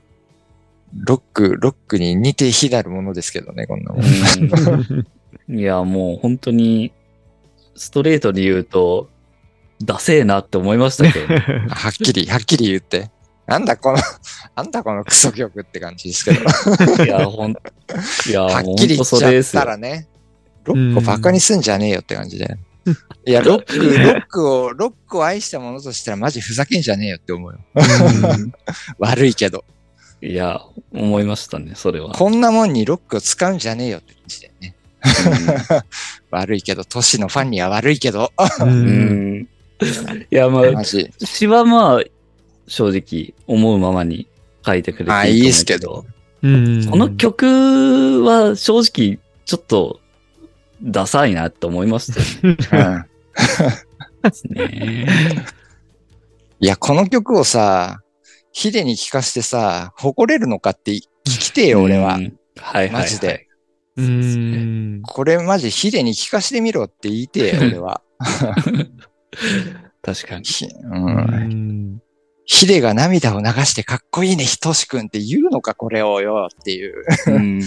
[0.95, 4.03] ロック、ロックに似て非なるものですけどね、こんなもん。
[4.03, 5.05] うん
[5.59, 6.93] いや、もう本当に、
[7.75, 9.09] ストレートに言うと、
[9.83, 11.65] ダセえなって思いましたけどね。
[11.69, 13.11] はっきり、はっきり言って。
[13.45, 13.97] なんだこの、
[14.55, 16.41] なんだこのクソ曲って感じですけど。
[17.03, 19.65] いや、ほん、いや、はっきり言っちゃった。
[19.65, 20.07] らね、
[20.63, 22.57] ロックをバカにすんじゃねえよって感じで。
[23.25, 27.59] いや、ロック、ロックを、ロックを愛したものとしたらマジふざけんじゃねえよって思うよ。
[28.99, 29.63] 悪いけど。
[30.21, 30.61] いや、
[30.93, 32.11] 思いましたね、それは。
[32.11, 34.75] こんなもんにロックを使うんじゃねえよって感じだよね。
[36.31, 38.31] 悪いけど、都市のファンには悪いけど。
[38.59, 39.49] ううんん。
[40.29, 40.83] いや、まあ。
[40.83, 42.03] 詩はまあ、
[42.67, 44.27] 正直、思うままに
[44.65, 46.05] 書いてくれてまあいいっすけど。
[46.41, 50.01] うんこの曲は正直、ちょっと、
[50.81, 52.57] ダサいなって思いましたよ
[54.51, 54.55] うん。
[54.55, 55.05] ね。
[56.59, 58.01] いや、この曲をさ、
[58.51, 62.19] ヒデに聴かせてさ、誇れるのかって聞きてえよ、俺はう。
[62.19, 62.37] ん。
[62.57, 63.03] はいはい、はい。
[63.03, 63.47] マジで。
[63.95, 65.01] うーん。
[65.03, 68.01] これマジヒデに聞かせてみろって言いて俺は。
[70.01, 70.43] 確かに。
[70.43, 70.69] ひう。
[70.83, 72.01] うんん。
[72.45, 77.03] ヒデが涙を流してかっこいいね、ひとしくんって言うのか、これをよっていう。
[77.27, 77.61] うん。
[77.61, 77.65] 己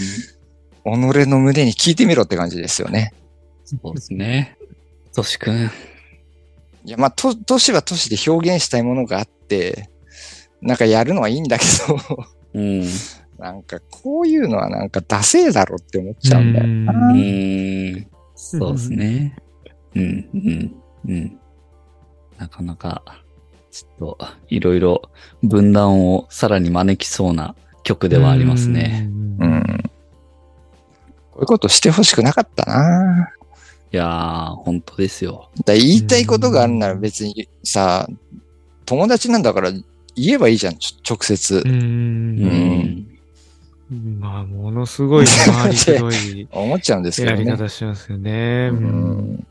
[0.85, 3.13] の胸に聞いてみろって感じですよね。
[3.65, 4.57] そうですね。
[5.13, 5.69] としくん。
[6.85, 9.89] いや、まあ、と、都市は都市で表現したいものがあって、
[10.61, 11.97] なんかやるのはいいんだけど、
[12.53, 12.85] うん。
[13.37, 16.93] なんかこういうのはなんかダセえだろって思っちゃうんだよな。
[16.93, 18.07] うーん。
[18.35, 19.35] そうですね。
[19.95, 20.75] うん、うん、
[21.07, 21.39] うん。
[22.37, 23.01] なかなか、
[23.71, 25.01] ちょっと、いろいろ
[25.43, 29.07] 分断をさらに招きそうな曲ではありますね。
[29.39, 29.43] う。
[29.43, 29.63] うんん。
[31.31, 33.33] こういうことしてほしくなかったな。
[33.91, 35.49] いやー、本当ですよ。
[35.65, 38.07] だ言いたいことがあるなら別にさ、
[38.85, 39.71] 友達なんだから
[40.15, 41.61] 言えばいいじゃん、ちょ直接う。。
[41.65, 43.07] うんん。
[44.19, 47.57] まあ、ものすごい回りくどい 思っちゃうんですけやりどね。
[47.57, 48.69] 方しますよね。
[48.71, 48.83] ううん
[49.35, 49.47] ん。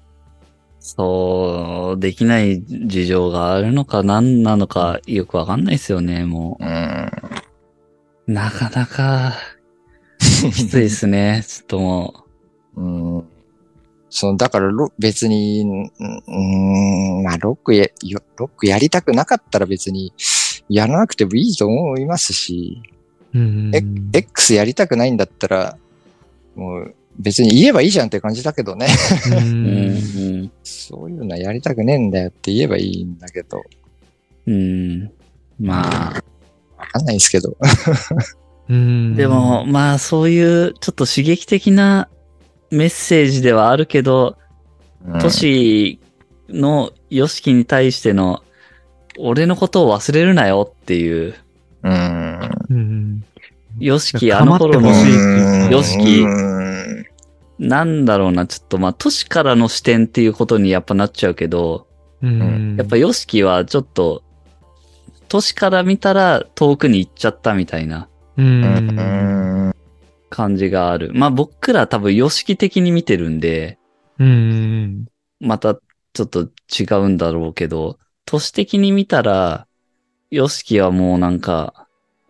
[0.88, 7.11] そう、できない事情があるのか何なのかよくわかんないですよね、もうん。
[8.29, 8.33] う。
[8.33, 9.35] なかなか、
[10.20, 12.25] きついですね、 ちょっとも
[12.77, 13.25] うん。
[14.11, 20.12] その、だからロ、別に、うん、うんまあ、ロックや、よロックやりたくなかったら別に、
[20.68, 22.81] やらなくてもいいと思いますし、
[23.35, 23.72] うん。
[23.75, 23.83] え
[24.16, 25.79] X やりたくないんだったら、
[26.55, 28.89] もう、別に言えばいいじゃんって感じだけどね。
[30.63, 33.63] そういうのはやりたくねえんだよって言えばいいんだけど、
[34.47, 34.55] うん。
[34.55, 35.11] うん。
[35.59, 36.23] まあ、
[36.77, 37.57] わかんないですけど。
[38.69, 42.09] うんでも、、まあそういうちょっと刺激的な
[42.71, 44.37] メッセージではあるけど、
[45.21, 46.01] 都市
[46.49, 48.43] のヨシキに対しての、
[49.19, 51.35] 俺のことを忘れるなよっていう、
[51.83, 52.51] うん。
[52.71, 53.25] うん。
[53.79, 56.66] ヨシキあの頃の構
[57.59, 61.87] なんだろうな、ちょっとまあ都市からの視点っていうことにやっぱなっちゃうけど、
[62.23, 62.77] うん。
[62.77, 64.23] やっぱヨシキはちょっと、
[65.29, 68.09] 都市から見たら遠くに行っちゃったみたいな。
[70.29, 71.12] 感じがある。
[71.14, 73.79] まあ僕ら多分ヨシキ的に見てるんで、
[74.19, 75.07] うん。
[75.40, 79.66] またちょっと違うんだろうけど、都市的に見たら、
[80.31, 81.87] ヨシキはもうなんか、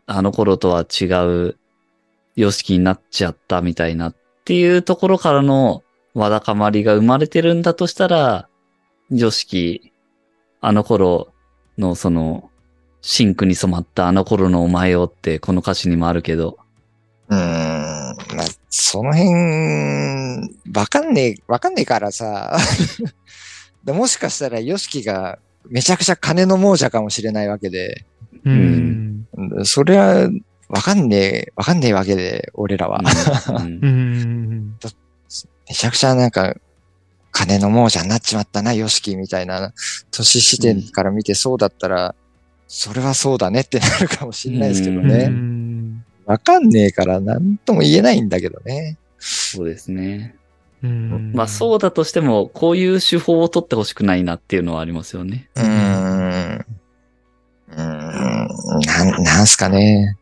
[0.07, 1.57] あの頃とは違う
[2.37, 4.15] ヨシキになっちゃったみたいな
[4.47, 5.83] っていうところからの
[6.15, 8.49] わだかまりが生まれてるんだとしたら、
[9.11, 9.93] ヨシキ、
[10.61, 11.33] あの頃
[11.79, 12.49] のその、
[13.01, 16.59] シンクに染まったあの頃のお前をってこの歌詞にもあるけど、
[17.29, 17.39] うん。
[17.39, 18.15] まあ、
[18.71, 19.35] その辺、
[20.73, 22.57] わかんねえ、わかんねえからさ。
[23.85, 28.05] でもしかしたら、ヨシキがめちゃくちゃ金の亡者かもしれないわけで、
[28.45, 29.27] うん。
[29.65, 30.31] それは、
[30.69, 33.01] わかんねえ、わかんねえわけで、俺らは。
[33.51, 34.77] うんうん。
[35.69, 36.55] めちゃくちゃなんか、
[37.31, 39.73] 金の亡者になっちまったな、ヨシキみたいな、
[40.11, 42.15] 年視点から見てそうだったら、
[42.67, 45.29] それはそうだねってなるかもしれないですけどうね。
[45.29, 48.99] んわかんねえから何とも言えないんだけどね。
[49.19, 50.35] そうですね。
[50.83, 55.49] うんまあそうだとしても、こういう手法を取ってほしくないなっていうのはありますよね。
[55.57, 56.67] うーん。
[57.69, 58.49] うーん。
[58.87, 60.17] なん、なんすかね。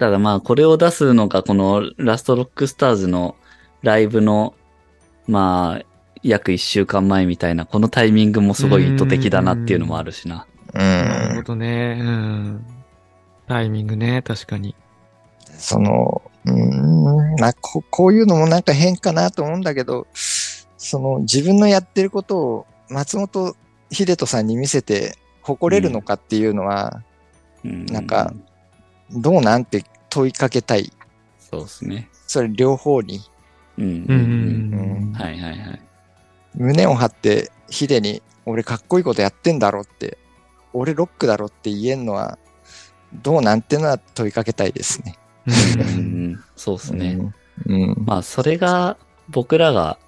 [0.00, 3.36] ただまあこれを出すのがこのラストロックスターズの
[3.82, 4.54] ライブの、
[5.26, 5.84] まあ、
[6.22, 10.46] 約一週間前みたいな、このタイミングもすごい意図的だなっていうのもあるしな。
[10.72, 11.44] うなるほん。
[11.44, 11.98] どね。
[12.00, 12.66] うん。
[13.46, 14.74] タイミングね、確かに。
[15.44, 23.54] その、うーん、まあ、ここういうのもなんか変かなと思うんだけど、その自分のやってることを松本
[23.90, 27.02] 秀人さんに見せて誇れるのかっていうのは、
[27.64, 28.32] うんなんか、
[29.12, 30.92] どうなんて問いかけたい。
[31.38, 32.08] そうですね。
[32.26, 33.20] それ両方に
[33.78, 33.84] うん。
[33.84, 35.82] うんうんうんはいはいはい。
[36.54, 40.18] 胸を張ってヒデに俺かっこいいことやってんだろって、
[40.72, 42.38] 俺ロックだろって言えんのは
[43.22, 45.16] どうなんてのは問いかけたいですね。
[45.46, 47.18] うんうんそうですね。
[47.66, 47.82] うん。
[47.82, 48.04] うん。
[48.04, 48.96] まあそれが
[49.28, 49.98] 僕らが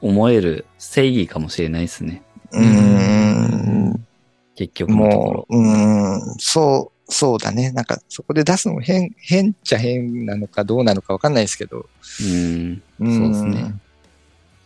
[0.00, 2.22] 思える正義かもしれないですね。
[2.52, 4.06] うん。
[4.54, 5.46] 結局のところも。
[5.50, 7.72] う、うん、そう、そうだね。
[7.72, 11.86] なんか、そこで出すのも変、変っちゃ変なのかどうなのかわかんないですけど。
[12.20, 12.82] うん。
[13.00, 13.74] うんそうですね。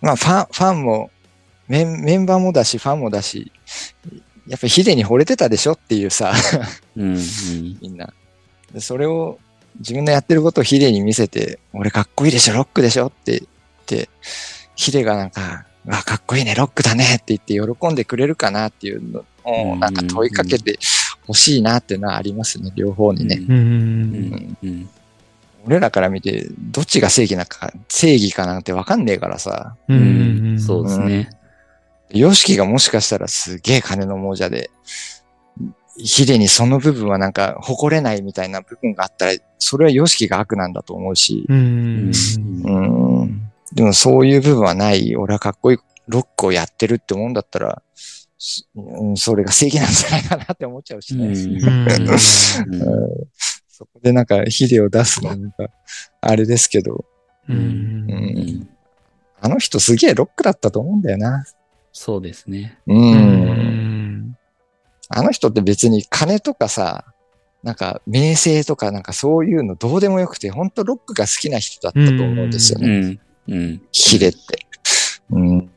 [0.00, 1.10] まあ、ファン、ファンも、
[1.68, 3.50] メン、メンバーもだし、ファンもだし、
[4.46, 6.32] やっぱりヒデに惚れてたでしょっていうさ、
[6.96, 7.14] うん。
[7.14, 7.78] うん。
[7.80, 8.12] みんな。
[8.72, 9.38] でそれを、
[9.80, 13.46] 自分のやってることをヒデに見せて、俺かっこいいでしょ、ロックでしょって言っ
[13.86, 14.08] て、
[14.76, 19.24] ヒデがなんか、わ、かっこいいね、ロックだねって言って喜んでくれるかなっていうのを、
[19.72, 20.78] うんなんか問いかけて
[21.26, 23.36] ほしいなっていうのはありますね、両方にね。
[23.36, 23.52] う。
[23.52, 24.56] うんん。
[24.62, 24.88] うん。
[25.66, 30.60] 俺らから見て、どっちが正義なか、正義かなんてわかんねえからさ、ううんん。
[30.60, 31.30] そうですね。
[32.10, 34.70] ヨシキがもしかしたらすげえ金の亡者で、
[35.96, 42.12] ヒデにその部分はなんか誇れないみたいな部分があったら、それはヨシキが悪なんだと思うし、うん。
[42.64, 42.70] う
[43.24, 43.50] ん。
[43.72, 45.16] でもそういう部分はない。
[45.16, 48.23] 俺はかっこいいロックをやってるって思うんだったら、す
[48.74, 51.34] うん、それが正義なんじゃないかなって思っちゃうしね。
[53.68, 55.68] そこでなんかヒデを出すのはなんか、
[56.20, 57.04] あれですけど、
[57.48, 58.68] うんうん
[59.40, 61.44] あの人すげえロックだったと思うんだよな。
[61.92, 62.78] そうですね。
[62.86, 62.94] う。
[62.94, 63.14] うん
[64.30, 64.38] ん。
[65.10, 67.04] あの人って別に金とかさ、
[67.62, 73.00] なんか名声とかなんかそういうのどうでもよくて、本当ロックが好きな人だったと思うんですようね。
[73.00, 73.20] ん。
[73.48, 73.82] うん。
[73.92, 74.38] ヒデって。
[75.30, 75.70] うん。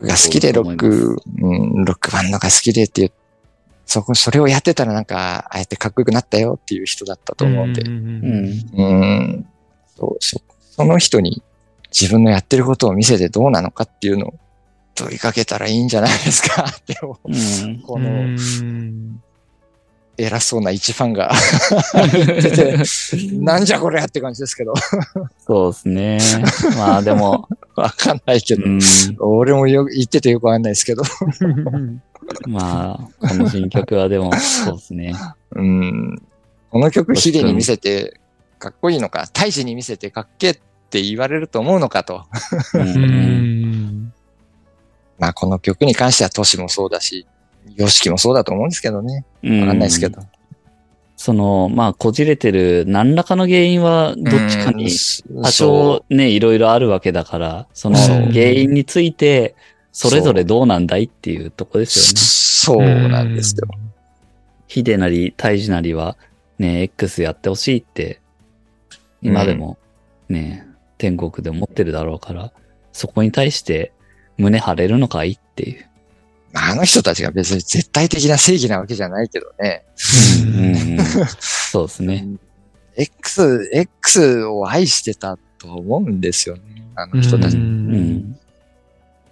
[0.00, 3.12] が好きでロック、うん、ロックバンドが好きでっていう、
[3.86, 7.82] そこ、それをやってたらなんか、あえてかっこよくなったよっていう人だったと思うんで。
[7.82, 9.46] ううん。
[9.96, 10.54] そうそう。
[10.70, 11.42] その人に
[11.90, 14.34] 自分のやってることを見せてどうなのかっていうのを
[14.94, 17.80] 問いかけたらいいんじゃないですかって思う、うん。
[17.82, 19.22] このうん
[20.16, 21.32] 偉そうな一ファンが
[22.12, 22.76] 言ってて、
[23.38, 24.74] なんじゃこれやって感じですけど。
[25.46, 26.18] そうですね。
[26.76, 28.62] まあでも、わかんないけど。
[28.64, 28.80] うん。
[29.18, 31.02] 俺もよ言っててよくわかんないですけど。
[32.46, 35.14] まあ、この新曲はでも、そうですね。
[35.56, 36.22] うん。
[36.70, 38.20] この曲ヒデに見せて
[38.58, 40.58] かっこいいのか、大事に見せてかっけっ
[40.90, 42.24] て言われると思うのかと。
[45.18, 47.26] まあこの曲に関してはトシもそうだし、
[47.76, 49.24] ヨシキもそうだと思うんですけどね。
[49.42, 50.22] わわかんないですけど。
[51.16, 54.88] その、まあ、こじれてる何らかの原因はどっちかに
[55.30, 59.54] うん多少ね、いろいろあるわけだから、その原因について、
[59.92, 62.84] それぞれどうなんだいっていうとこですよね。
[62.84, 63.68] そうなんですよ。
[64.66, 66.16] ヒデなり、タイジなりは、
[66.58, 68.20] ね、X やってほしいって、
[69.22, 69.78] 今でも、
[70.28, 70.66] ね、
[70.98, 72.52] 天国で思ってるだろうから、
[72.92, 73.92] そこに対して
[74.36, 75.86] 胸張れるのかいっていう。
[76.54, 79.84] まああの人たちが別に絶対的な正義なわけじゃないけどね。
[80.42, 80.98] うん
[81.38, 82.26] そうですね。
[82.96, 86.62] X、X を愛してたと思うんですよね。
[86.94, 87.56] あの人たち。
[87.56, 87.60] う。
[87.60, 88.38] ん。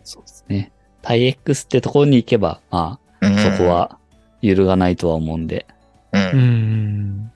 [0.03, 0.73] そうですね。
[1.01, 3.69] タイ X ってところに行けば、まあ、うんそこ。
[3.69, 3.99] は
[4.41, 5.67] 揺るがないとは思うんで。
[6.13, 6.19] う。
[6.19, 6.25] うん
[7.19, 7.33] ん。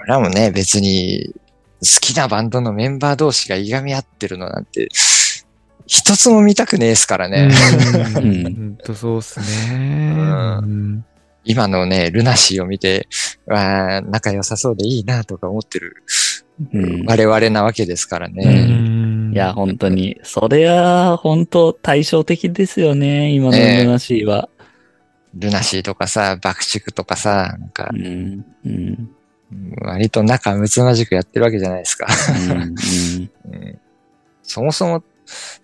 [0.00, 1.32] 俺らもね、別に
[1.80, 4.88] 好きなバンドのメンバー同士がいがみ合ってるのなんて、
[5.86, 7.48] 一つも見たくねえですからね。
[8.16, 8.42] うん。
[8.44, 10.16] 本当そうっすね。
[10.62, 11.04] うん
[11.46, 13.06] 今のね、ルナシーを見て、
[13.46, 16.02] わあ仲良さそうでいいなとか思ってる
[16.72, 17.04] うん。
[17.06, 18.66] 我々なわけですからうね。
[18.66, 24.48] んいや、本当に、それは本当対照的ですよね、今のルナシーは。
[25.34, 28.44] ルナシーとかさ、爆竹とかさ、なんかう、ん。
[28.64, 29.08] うん。
[29.82, 32.06] 割と仲睦まじくやってるわけじゃないですか。
[32.50, 32.60] うん。
[32.62, 33.78] うん
[34.46, 35.02] そもそも、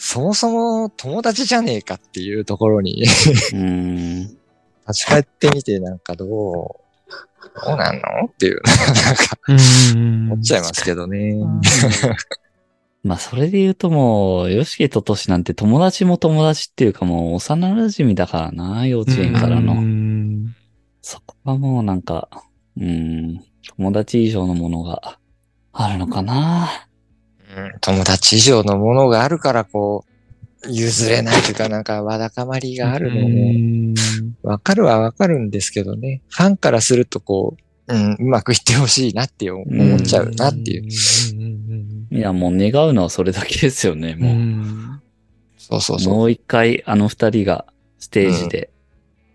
[0.02, 3.04] そもそも友達じゃねえかっていうところに
[3.52, 4.20] うん。
[4.22, 4.34] 立
[4.94, 10.32] ち返ってみて、なんかどう、どうなんのっていう、なんか、うん。
[10.32, 11.34] 思っちゃいますけどね。
[13.04, 19.74] まあ、それで言うともう、ヨシケとトシなんて友達も友達っていうかもう幼馴染だからな、幼稚園からうの。
[19.74, 20.56] ん
[21.02, 22.30] そこはもうなんか、
[22.78, 23.44] うん、
[23.76, 25.18] 友達以上のものが
[25.74, 26.88] あるのかな。
[27.72, 30.10] うん友達以上のものがあるから、こう、
[30.70, 33.94] 譲れないというか、なんか、わだかまりがあるのうも、ん
[34.42, 36.22] わかるはわかるんですけどね。
[36.28, 39.64] ファンからすると、こう、うん、うまくいってほしいなって思
[39.96, 40.82] っちゃうなっていう。
[40.82, 42.06] うん。
[42.16, 44.32] いや、もう願うのはそれだけですよね、うもう。
[44.34, 45.02] ん。
[45.56, 46.14] そうそうそう。
[46.14, 47.66] もう一回あの二人が
[47.98, 48.70] ステージで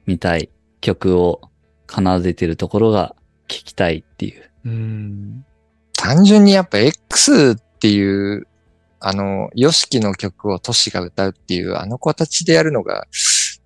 [0.06, 0.50] 見たい
[0.80, 1.42] 曲を
[1.90, 3.16] 奏でてるところが
[3.48, 4.50] 聞きたいっていう。
[4.66, 5.46] うん。
[5.94, 8.48] 単純にやっぱ X っていう、
[9.00, 13.08] あの、ヨシキの曲をトシが歌うっていう、あの形でやるのが、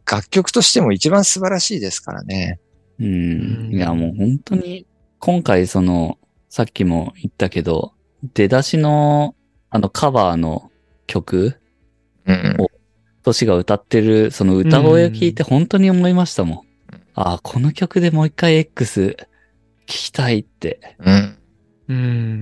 [0.10, 2.60] 楽曲としても一番素晴らしいですからね。
[2.99, 3.05] うん。
[3.05, 3.10] う
[3.70, 4.86] んいや、もう本当に、
[5.20, 6.18] 今回その、
[6.49, 7.93] さっきも言ったけど、
[8.34, 9.36] 出だしの、
[9.70, 10.72] あのカバーの
[11.07, 11.60] 曲、
[12.26, 12.57] うん。
[13.24, 16.62] トシが歌ってる、その歌声を聞いて本当に思いましたもん。
[17.14, 19.18] ああ、この曲でもう一回 X
[19.86, 20.80] 聞きたいって。
[20.99, 21.38] うん。
[21.89, 22.39] うん。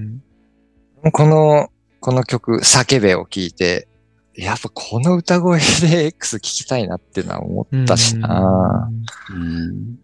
[1.14, 3.88] この、この曲、叫べを聞いて、
[4.36, 8.90] やっぱこの歌声で X 聞きたいなっていうのは思ったしな、
[9.32, 10.00] うん。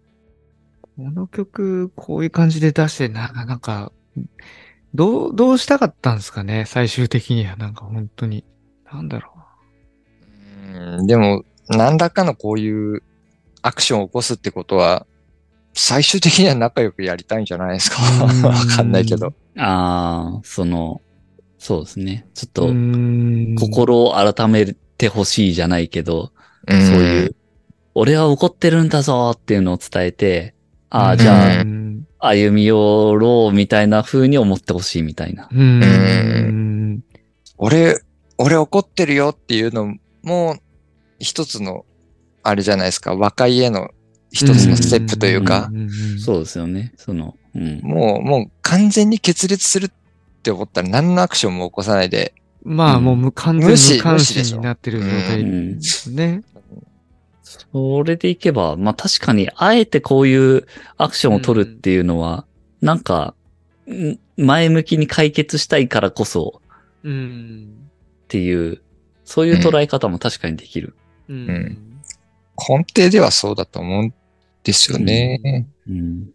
[0.96, 3.92] この曲、こういう感じで出して、な、なんか、
[4.94, 8.44] どう、どうしたかったんですかね最終的には、なんか本当に。
[8.92, 9.32] なんだろ
[10.72, 13.02] うんでも、何らかのこういう
[13.62, 15.06] アクションを起こすってことは、
[15.72, 17.96] 最終的には仲良くやりたいんじゃないですか。
[18.24, 19.32] うん わかんないけど。
[19.56, 21.00] ああ、その、
[21.58, 22.26] そうですね。
[22.34, 22.52] ちょっう。
[22.52, 26.32] と、うん心を改めてほしいじゃないけど、
[26.66, 27.36] うんそういう、
[27.94, 30.54] 俺は怒ってるんだぞっていうのを伝えて、
[30.90, 32.74] ああ、じゃあ、うん歩み寄
[33.18, 35.46] ろうみたいな風に思ってほしいみたいな。
[35.52, 37.04] うん。
[37.58, 38.00] 俺、
[38.38, 40.56] 俺怒ってるよっていうのも、
[41.18, 41.84] 一つの、
[42.42, 43.90] あれじゃないですか、和解への
[44.34, 45.70] 一つのステップというか、
[46.18, 46.92] そうですよね。
[46.96, 47.80] その、うん。
[47.82, 49.90] もう、もう完全に決裂するっ
[50.42, 55.78] て思ったら何のアクションも起こさないで、まあ、もう無完全無視無関心になってる状う態ん。
[55.78, 56.42] ですね。
[57.44, 60.66] それでいけば、まあ確かに、あえてこういう
[60.96, 62.44] アクションを取るっていうのは、
[62.80, 63.34] なんか、
[63.88, 66.60] ん前向きに解決したいからこそ
[67.04, 67.68] うん。
[68.24, 68.80] っていう、
[69.24, 70.96] そういう捉え方も確かにできる。
[71.28, 71.78] うんん
[72.56, 74.14] 根底ではそうだと思うん
[74.64, 75.68] ですよね。
[75.88, 76.30] うん。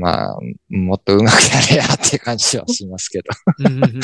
[0.00, 3.24] まあ、もっと上手くなれやって感じはしますけど。
[3.58, 4.00] うんうんうん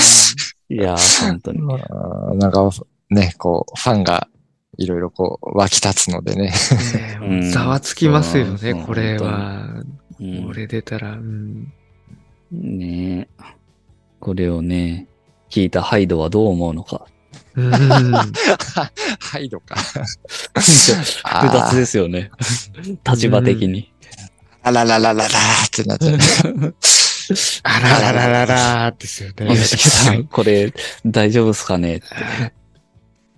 [0.72, 1.58] いやー、本当に。
[1.58, 2.70] まあなんか、
[3.10, 4.28] ね、こう、ファンが
[4.78, 6.52] いろいろこう、湧き立つのでね。
[7.52, 9.66] ざわつきますよね、これは。
[10.20, 11.12] うんこれ出たら。
[11.12, 11.72] うん
[12.52, 13.44] ねえ。
[14.20, 15.08] これをね、
[15.48, 17.06] 聞いたハイドはどう思うのか。
[17.54, 19.76] ハイドか。
[20.54, 22.30] 複雑ですよね。
[23.08, 23.92] 立場的に。
[24.62, 26.14] あらららららーってなっちゃ
[26.50, 26.74] う。
[27.62, 29.56] あらららららーですよね。
[29.56, 30.72] 吉木さん、これ
[31.06, 32.06] 大丈夫ですかねって。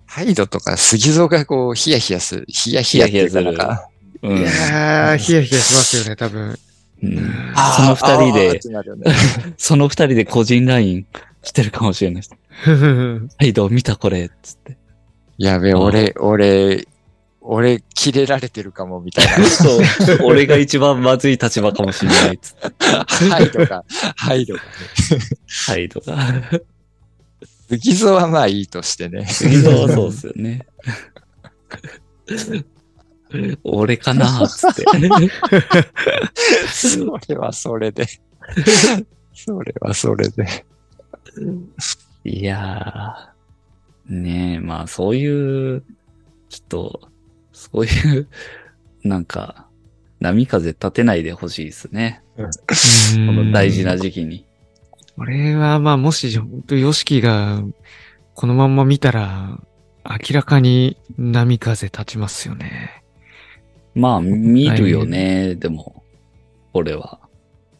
[0.05, 2.45] ハイドとか杉蔵がこう、ヒヤヒヤする。
[2.47, 3.55] ヒヤヒヤっていうかなん。
[3.55, 3.89] か、
[4.21, 4.37] うん。
[4.37, 6.59] いやー、ヒヤヒヤしますよね、多分。
[7.03, 7.33] うん。
[7.75, 8.59] その二人で、ね
[9.57, 11.07] その二人で個人ライン
[11.43, 12.31] してるかもしれないです。
[12.63, 14.77] ハイド見たこれ、つって。
[15.37, 16.87] やべ俺、俺、
[17.41, 19.81] 俺、切れられてるかも、みたいそう、
[20.23, 22.69] 俺が一番まずい立場かもしれない、つって。
[22.91, 23.05] な。
[23.05, 23.83] ハイドが、
[24.15, 24.65] ハイドがね。
[25.65, 26.17] ハイドが。
[27.69, 29.25] 杉蔵はまあいいとしてね。
[29.27, 30.67] 次のはそうですよね。
[33.63, 34.83] 俺かなつって。
[36.71, 38.05] それはそれで。
[39.33, 40.65] それはそれで。
[42.25, 45.83] いやー、ねえ、まあそういう、
[46.49, 47.09] ちょっと、
[47.51, 48.27] そういう、
[49.03, 49.67] なんか、
[50.19, 52.23] 波風立てないでほしいですね。
[52.37, 52.43] こ
[53.17, 54.45] の大事な時期に。
[55.17, 57.61] これはまあもし本当ヨシキが
[58.33, 59.59] このまんま見たら
[60.03, 63.03] 明らかに波風立ちますよね。
[63.95, 66.03] まあ、見るよね、でも、
[66.73, 67.19] これは。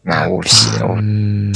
[0.04, 1.02] まあ、おいしいよう。
[1.02, 1.52] ん。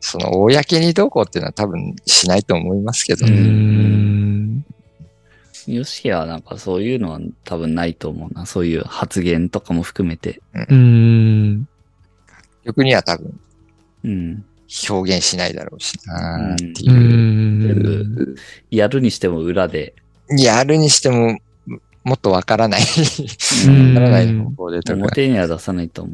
[0.00, 3.36] その、公にどうこうっていうのは多分しないと思いますけどうね。
[3.36, 4.64] ん。
[5.66, 8.46] ヨシキはなんかそういうのは多分ないと思うな。
[8.46, 10.40] そういう発言とかも含めて。
[10.54, 11.68] うん。
[12.64, 13.40] 曲には多分
[14.04, 14.44] うん。
[14.88, 16.92] 表現しないだろうしなってういう。
[16.92, 17.60] ん。
[17.60, 17.82] 全
[18.14, 18.36] 部
[18.70, 19.94] やるにしても裏で。
[20.30, 21.38] やるにしても、
[22.04, 22.80] もっとわからない、
[23.66, 24.98] うんわからない方向でとか。
[24.98, 26.12] 表には出さないと思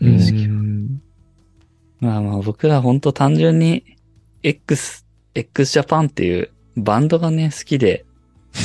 [0.00, 0.08] うな。
[0.08, 0.69] うん。
[2.00, 3.84] まあまあ僕ら本当単純に
[4.42, 8.04] X、x ジャパンっていうバンドがね好きで、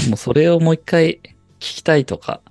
[0.10, 1.20] もうそれをもう一回
[1.60, 2.42] 聞きたいとか、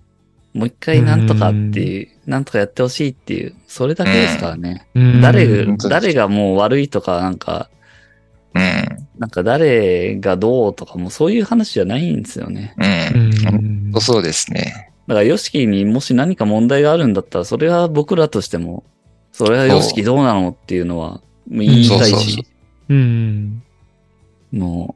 [0.52, 4.86] もう一回なんとかっていう、なんとかやってほしいっていう、それだけですからね。
[4.94, 7.70] うん誰誰がもう悪いとか、なんか、
[8.54, 8.62] うん。
[9.18, 12.74] なんか誰がどうとかもそういう話じゃないんですよね。
[12.78, 13.94] う。
[13.94, 14.92] うんそうですね。
[15.08, 18.84] だから、ヨシキにもし何か問題があるんだったら、それは僕らとしても、
[19.34, 22.46] それはヨシキどうなのっていうのは、もう言いたいそうそうそし、
[22.88, 23.64] うん。
[24.52, 24.94] も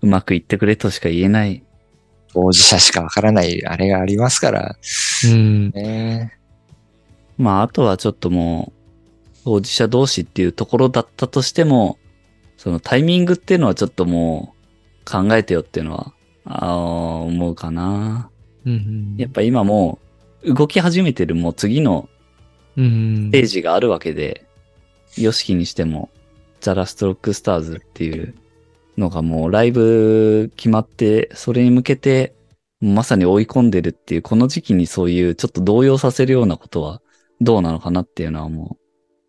[0.00, 1.62] う、うまくいってくれとしか言えない。
[2.32, 4.78] 当事者しかわからないあれがありますから。
[5.26, 5.70] うん。
[5.72, 6.38] ね。
[7.36, 11.98] まあ、あとはちょっともう、当事者同士っていうところだったとしても、
[12.56, 14.54] そのタイミングっていうのはちょっとも
[15.06, 16.14] う考えてよっていうのは、
[16.46, 18.30] あー思うかな。
[18.64, 19.14] うん。
[19.18, 19.98] やっぱ今も
[20.42, 22.08] う動き始めてるもう次の
[22.78, 24.46] うんステージがあるわけで、
[25.16, 26.10] ヨシキにしても、
[26.60, 28.34] ザラストロックスターズっていう
[28.96, 32.34] のがもうライブ決まって、それに向けて、
[32.80, 37.02] まさに追い込んでるっていう、この時期にそういうちょっと動揺させるようなことは
[37.40, 38.76] どうなのかなっていうのはも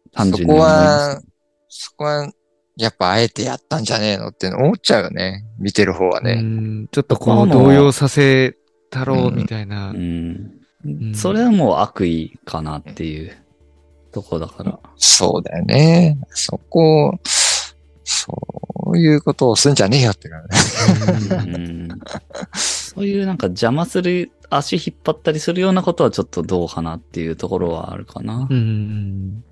[0.06, 1.16] う、単そこ純に思います。
[1.16, 1.22] は、
[1.70, 2.32] そこは、
[2.78, 5.44] やっぱあえてやったんじゃねえのって思っちゃうよね。
[5.60, 6.36] 見てる方はうね。
[6.36, 8.56] んちょっとこう動揺させ
[8.90, 9.94] たろうみたいなう。
[9.96, 10.32] ん。
[10.32, 10.59] ん
[11.14, 13.36] それはもう悪意かなっていう
[14.12, 14.80] とこだから。
[14.98, 16.18] そうだよね。
[16.30, 17.20] そこ、
[18.04, 18.34] そ
[18.94, 20.44] ういうことをすんじゃねえよって感
[21.20, 21.30] じ。
[21.30, 21.90] うん
[22.56, 28.54] そういうなんか邪魔する、足引っ張ったりするようなことはちょっとどうかなっていうところはあるかなう。
[28.54, 29.44] ん。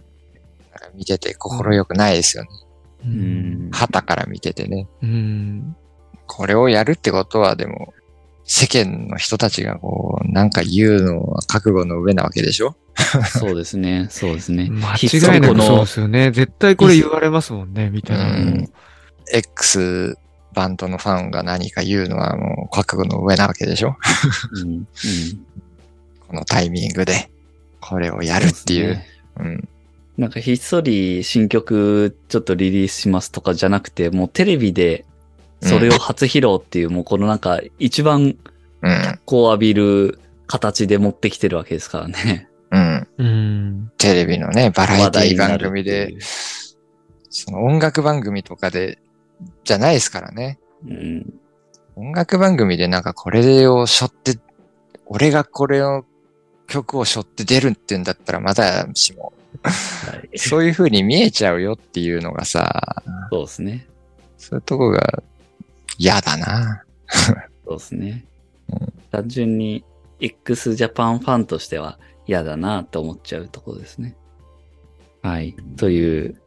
[0.96, 2.50] 見てて心よくないですよね。
[3.06, 3.08] う。
[3.08, 3.72] うんん。
[3.72, 4.88] 旗から見ててね。
[5.04, 5.76] うん。
[6.26, 7.94] これをやるってことはでも、
[8.48, 12.76] 世間の人たちがこう、なんか言うのは覚悟の上なわけでしょ？
[13.38, 14.08] そうですね。
[14.10, 14.70] そうですね。
[14.70, 16.32] 間ひっそりこ違いなくそうのですよね。
[16.32, 18.32] 絶対これ言われますもんね、みたいな。
[18.32, 18.72] うん
[19.34, 20.18] X
[20.54, 23.98] バンドのファンが何か言うのはもう覚悟の上なわけでしょ？
[24.54, 24.88] うんうん
[26.28, 27.30] このタイミングで、
[27.82, 28.96] これをやるっていう。
[29.38, 29.70] そうねうん。
[30.18, 35.06] なんかひっそり新曲ちょっとリリースしますとかじゃなくて、もうテレビで
[35.62, 38.36] それを初披露っていう、もうこのなんか一番
[38.82, 39.20] うん。
[39.26, 42.48] こう浴びる形で持ってきてるわけですからね。
[42.72, 43.08] うん。
[43.18, 43.92] うん。
[43.98, 46.16] テレビのね、バラエ話ティ番組で
[47.30, 49.00] その音楽番組とかで、
[49.64, 50.60] じゃないですからね。
[50.88, 51.34] うん。
[51.96, 54.40] 音楽番組でなんかこれを背負って、
[55.08, 56.06] 俺がこれを
[56.68, 59.34] 曲を背負って出るって言うんだったらまだしも、
[59.64, 59.72] は
[60.32, 63.88] い、 そういう風に見えちゃうよっていうのがさ、そうですね。
[64.38, 65.24] そういうとこが
[65.98, 66.84] 嫌だな。
[67.66, 68.26] そうですね
[68.70, 68.94] うん。
[69.12, 69.84] 単純に
[70.20, 74.16] x ジャパンファンとしては嫌だなと思っちゃうところですね。
[75.22, 75.56] はい。
[75.78, 76.42] という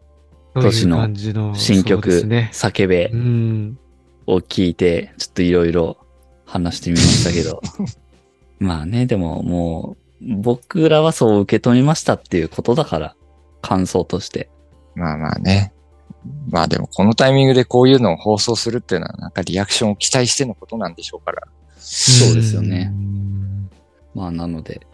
[0.54, 2.50] そういう感じの新曲、ね。
[2.52, 3.78] 叫べうん。
[4.26, 5.96] を聞いて、ちょっといろいろ
[6.44, 7.62] 話してみましたけど。
[8.58, 13.16] まあね、でももう、僕らはそう受け止めましたっていうことだから、
[13.62, 14.50] 感想として。
[14.94, 15.72] まあまあね。
[16.50, 21.46] まあでもこのタイミングでこういうのを放送するっていうのはなんかリアクションを期待してのことなんでしょうから。
[21.78, 23.70] そうですよねうん。
[24.14, 24.86] まあなので、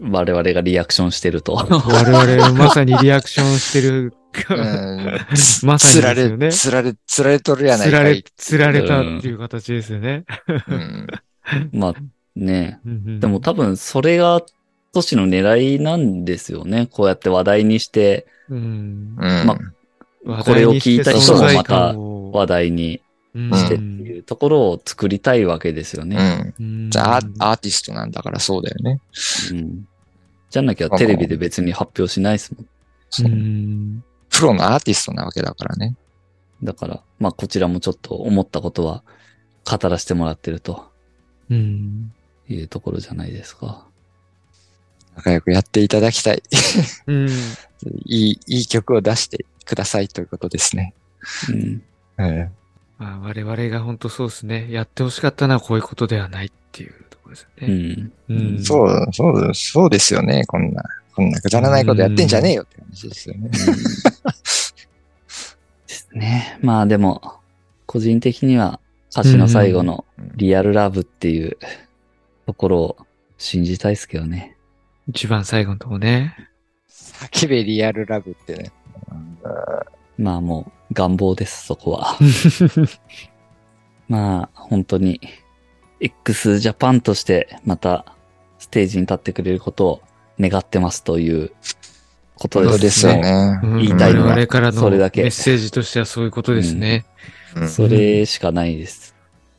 [0.00, 1.54] 我々がリアクションしてると。
[1.54, 4.14] 我々まさにリアクションしてる。
[4.50, 5.18] うん。
[5.66, 6.82] まさつられ、にですよね。
[6.82, 10.24] つられ、つられとるやないつれからい。、つられたっていう形ですよね。
[10.68, 11.06] うん。
[11.72, 11.94] まあ
[12.36, 14.42] ね、ででも多分それが
[14.92, 16.86] 都市の狙いなんですよね。
[16.90, 19.16] こうやって話題にして、うん。
[19.18, 19.72] うん。
[20.28, 23.00] まこれを聞いた人もまた話話題に
[23.34, 26.54] してっていうところを作りたいわけですよね。
[26.60, 26.90] うん。
[26.90, 29.00] じゃあ、アーティストなんだからそうだよね。
[29.52, 29.88] うん。
[30.50, 32.66] じゃなきゃテレビで別に発表しないですもん。
[33.10, 34.04] そううん。
[34.28, 35.96] プロのアーティストなわけだからね。
[36.62, 39.02] だから、まあこちらもちょっと思ったことは
[39.64, 40.90] 語らせてもらってると
[41.50, 42.12] うん。
[42.48, 43.86] いうところじゃないですか。
[45.16, 46.42] 仲良くやっていただきたい。
[47.06, 47.28] うん。
[48.04, 50.94] いい、いい曲を出してくださいということですね。
[51.50, 51.82] うん。
[52.16, 52.50] うん。
[52.96, 54.66] まあ、我々が本当そうですね。
[54.70, 57.74] やってほしかったのはこういうことではないっていうところですようね。
[57.74, 58.12] ん。
[58.30, 60.44] うんそう、そう、そうですよね。
[60.46, 60.82] こんな、
[61.14, 63.50] こんなくだらないことやってんじゃねえよって話ですよね。
[63.52, 63.58] で
[65.86, 66.58] すね。
[66.62, 67.34] まあでも、
[67.86, 71.56] 個人的には歌詞の最後のうんリアルラブっていう
[72.46, 72.96] ところを
[73.38, 74.56] 信じたいですけどね。
[75.08, 76.48] 一番最後のとこね。
[76.88, 78.72] 叫べリアルラブってね。
[80.18, 82.16] まあもう願望です、そこは。
[84.08, 85.20] まあ本当に
[86.00, 88.04] x ジャパンとしてまた
[88.58, 90.02] ステージに立ってくれることを
[90.40, 91.52] 願ってますという
[92.36, 92.70] ことです。
[92.70, 93.60] そうですよね。
[93.62, 97.04] うん言いたいのは我々からのそれだけメッセージとしてはそういうことですね。
[97.56, 99.14] うんそれしかないです。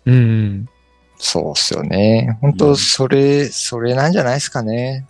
[0.06, 0.14] うん。
[0.14, 0.70] うん。
[1.18, 2.38] そうっすよね。
[2.41, 5.06] 本当それ、それなんじゃないですかね。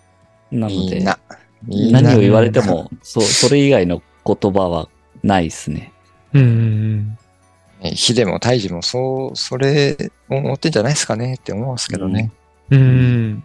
[0.52, 1.20] なので、みんな。
[1.64, 4.02] みんな何を言われても、そう、それ以外の
[4.36, 4.90] 言葉は
[5.24, 5.92] ないですね。
[6.34, 7.18] うん
[7.82, 12.32] ヒデもタイジもそう、それを思ってんじゃないですかねって思うんですけどね。
[12.70, 12.80] うん。
[12.80, 13.44] うん。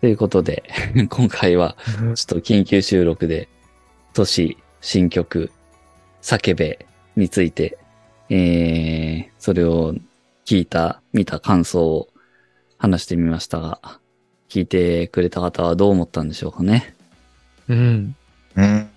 [0.00, 0.64] ということで、
[1.08, 3.48] 今回はうんちょっと緊急収録で、
[4.12, 5.50] 都市新曲、
[6.20, 7.78] 叫べについて、
[8.28, 9.94] えー、それを
[10.44, 12.08] 聞いた、見た感想を
[12.78, 14.00] 話してみましたが、
[14.48, 16.94] 聞いてくれた方はどう思ったんでしょうかね。
[17.68, 18.16] うん。
[18.56, 18.88] うん。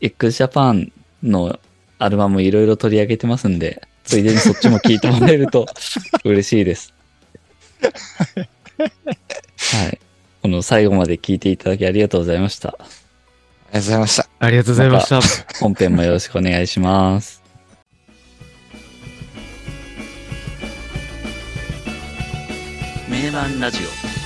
[0.00, 0.92] X Japan
[1.22, 1.58] の
[1.98, 5.66] アルバムいろいろ取り上げてますんで、ついでにそっちも聞いてもらえると
[6.24, 6.94] 嬉しいです。
[7.80, 7.88] は
[9.88, 10.00] い。
[10.42, 12.76] この最後まで聞いていただきありがとうございました。
[13.72, 14.28] ありがとうございました。
[14.38, 15.20] ありがとうございました。
[15.60, 17.40] 本編もよろしくお願いします。
[23.08, 23.80] 名盤ラジ
[24.16, 24.19] オ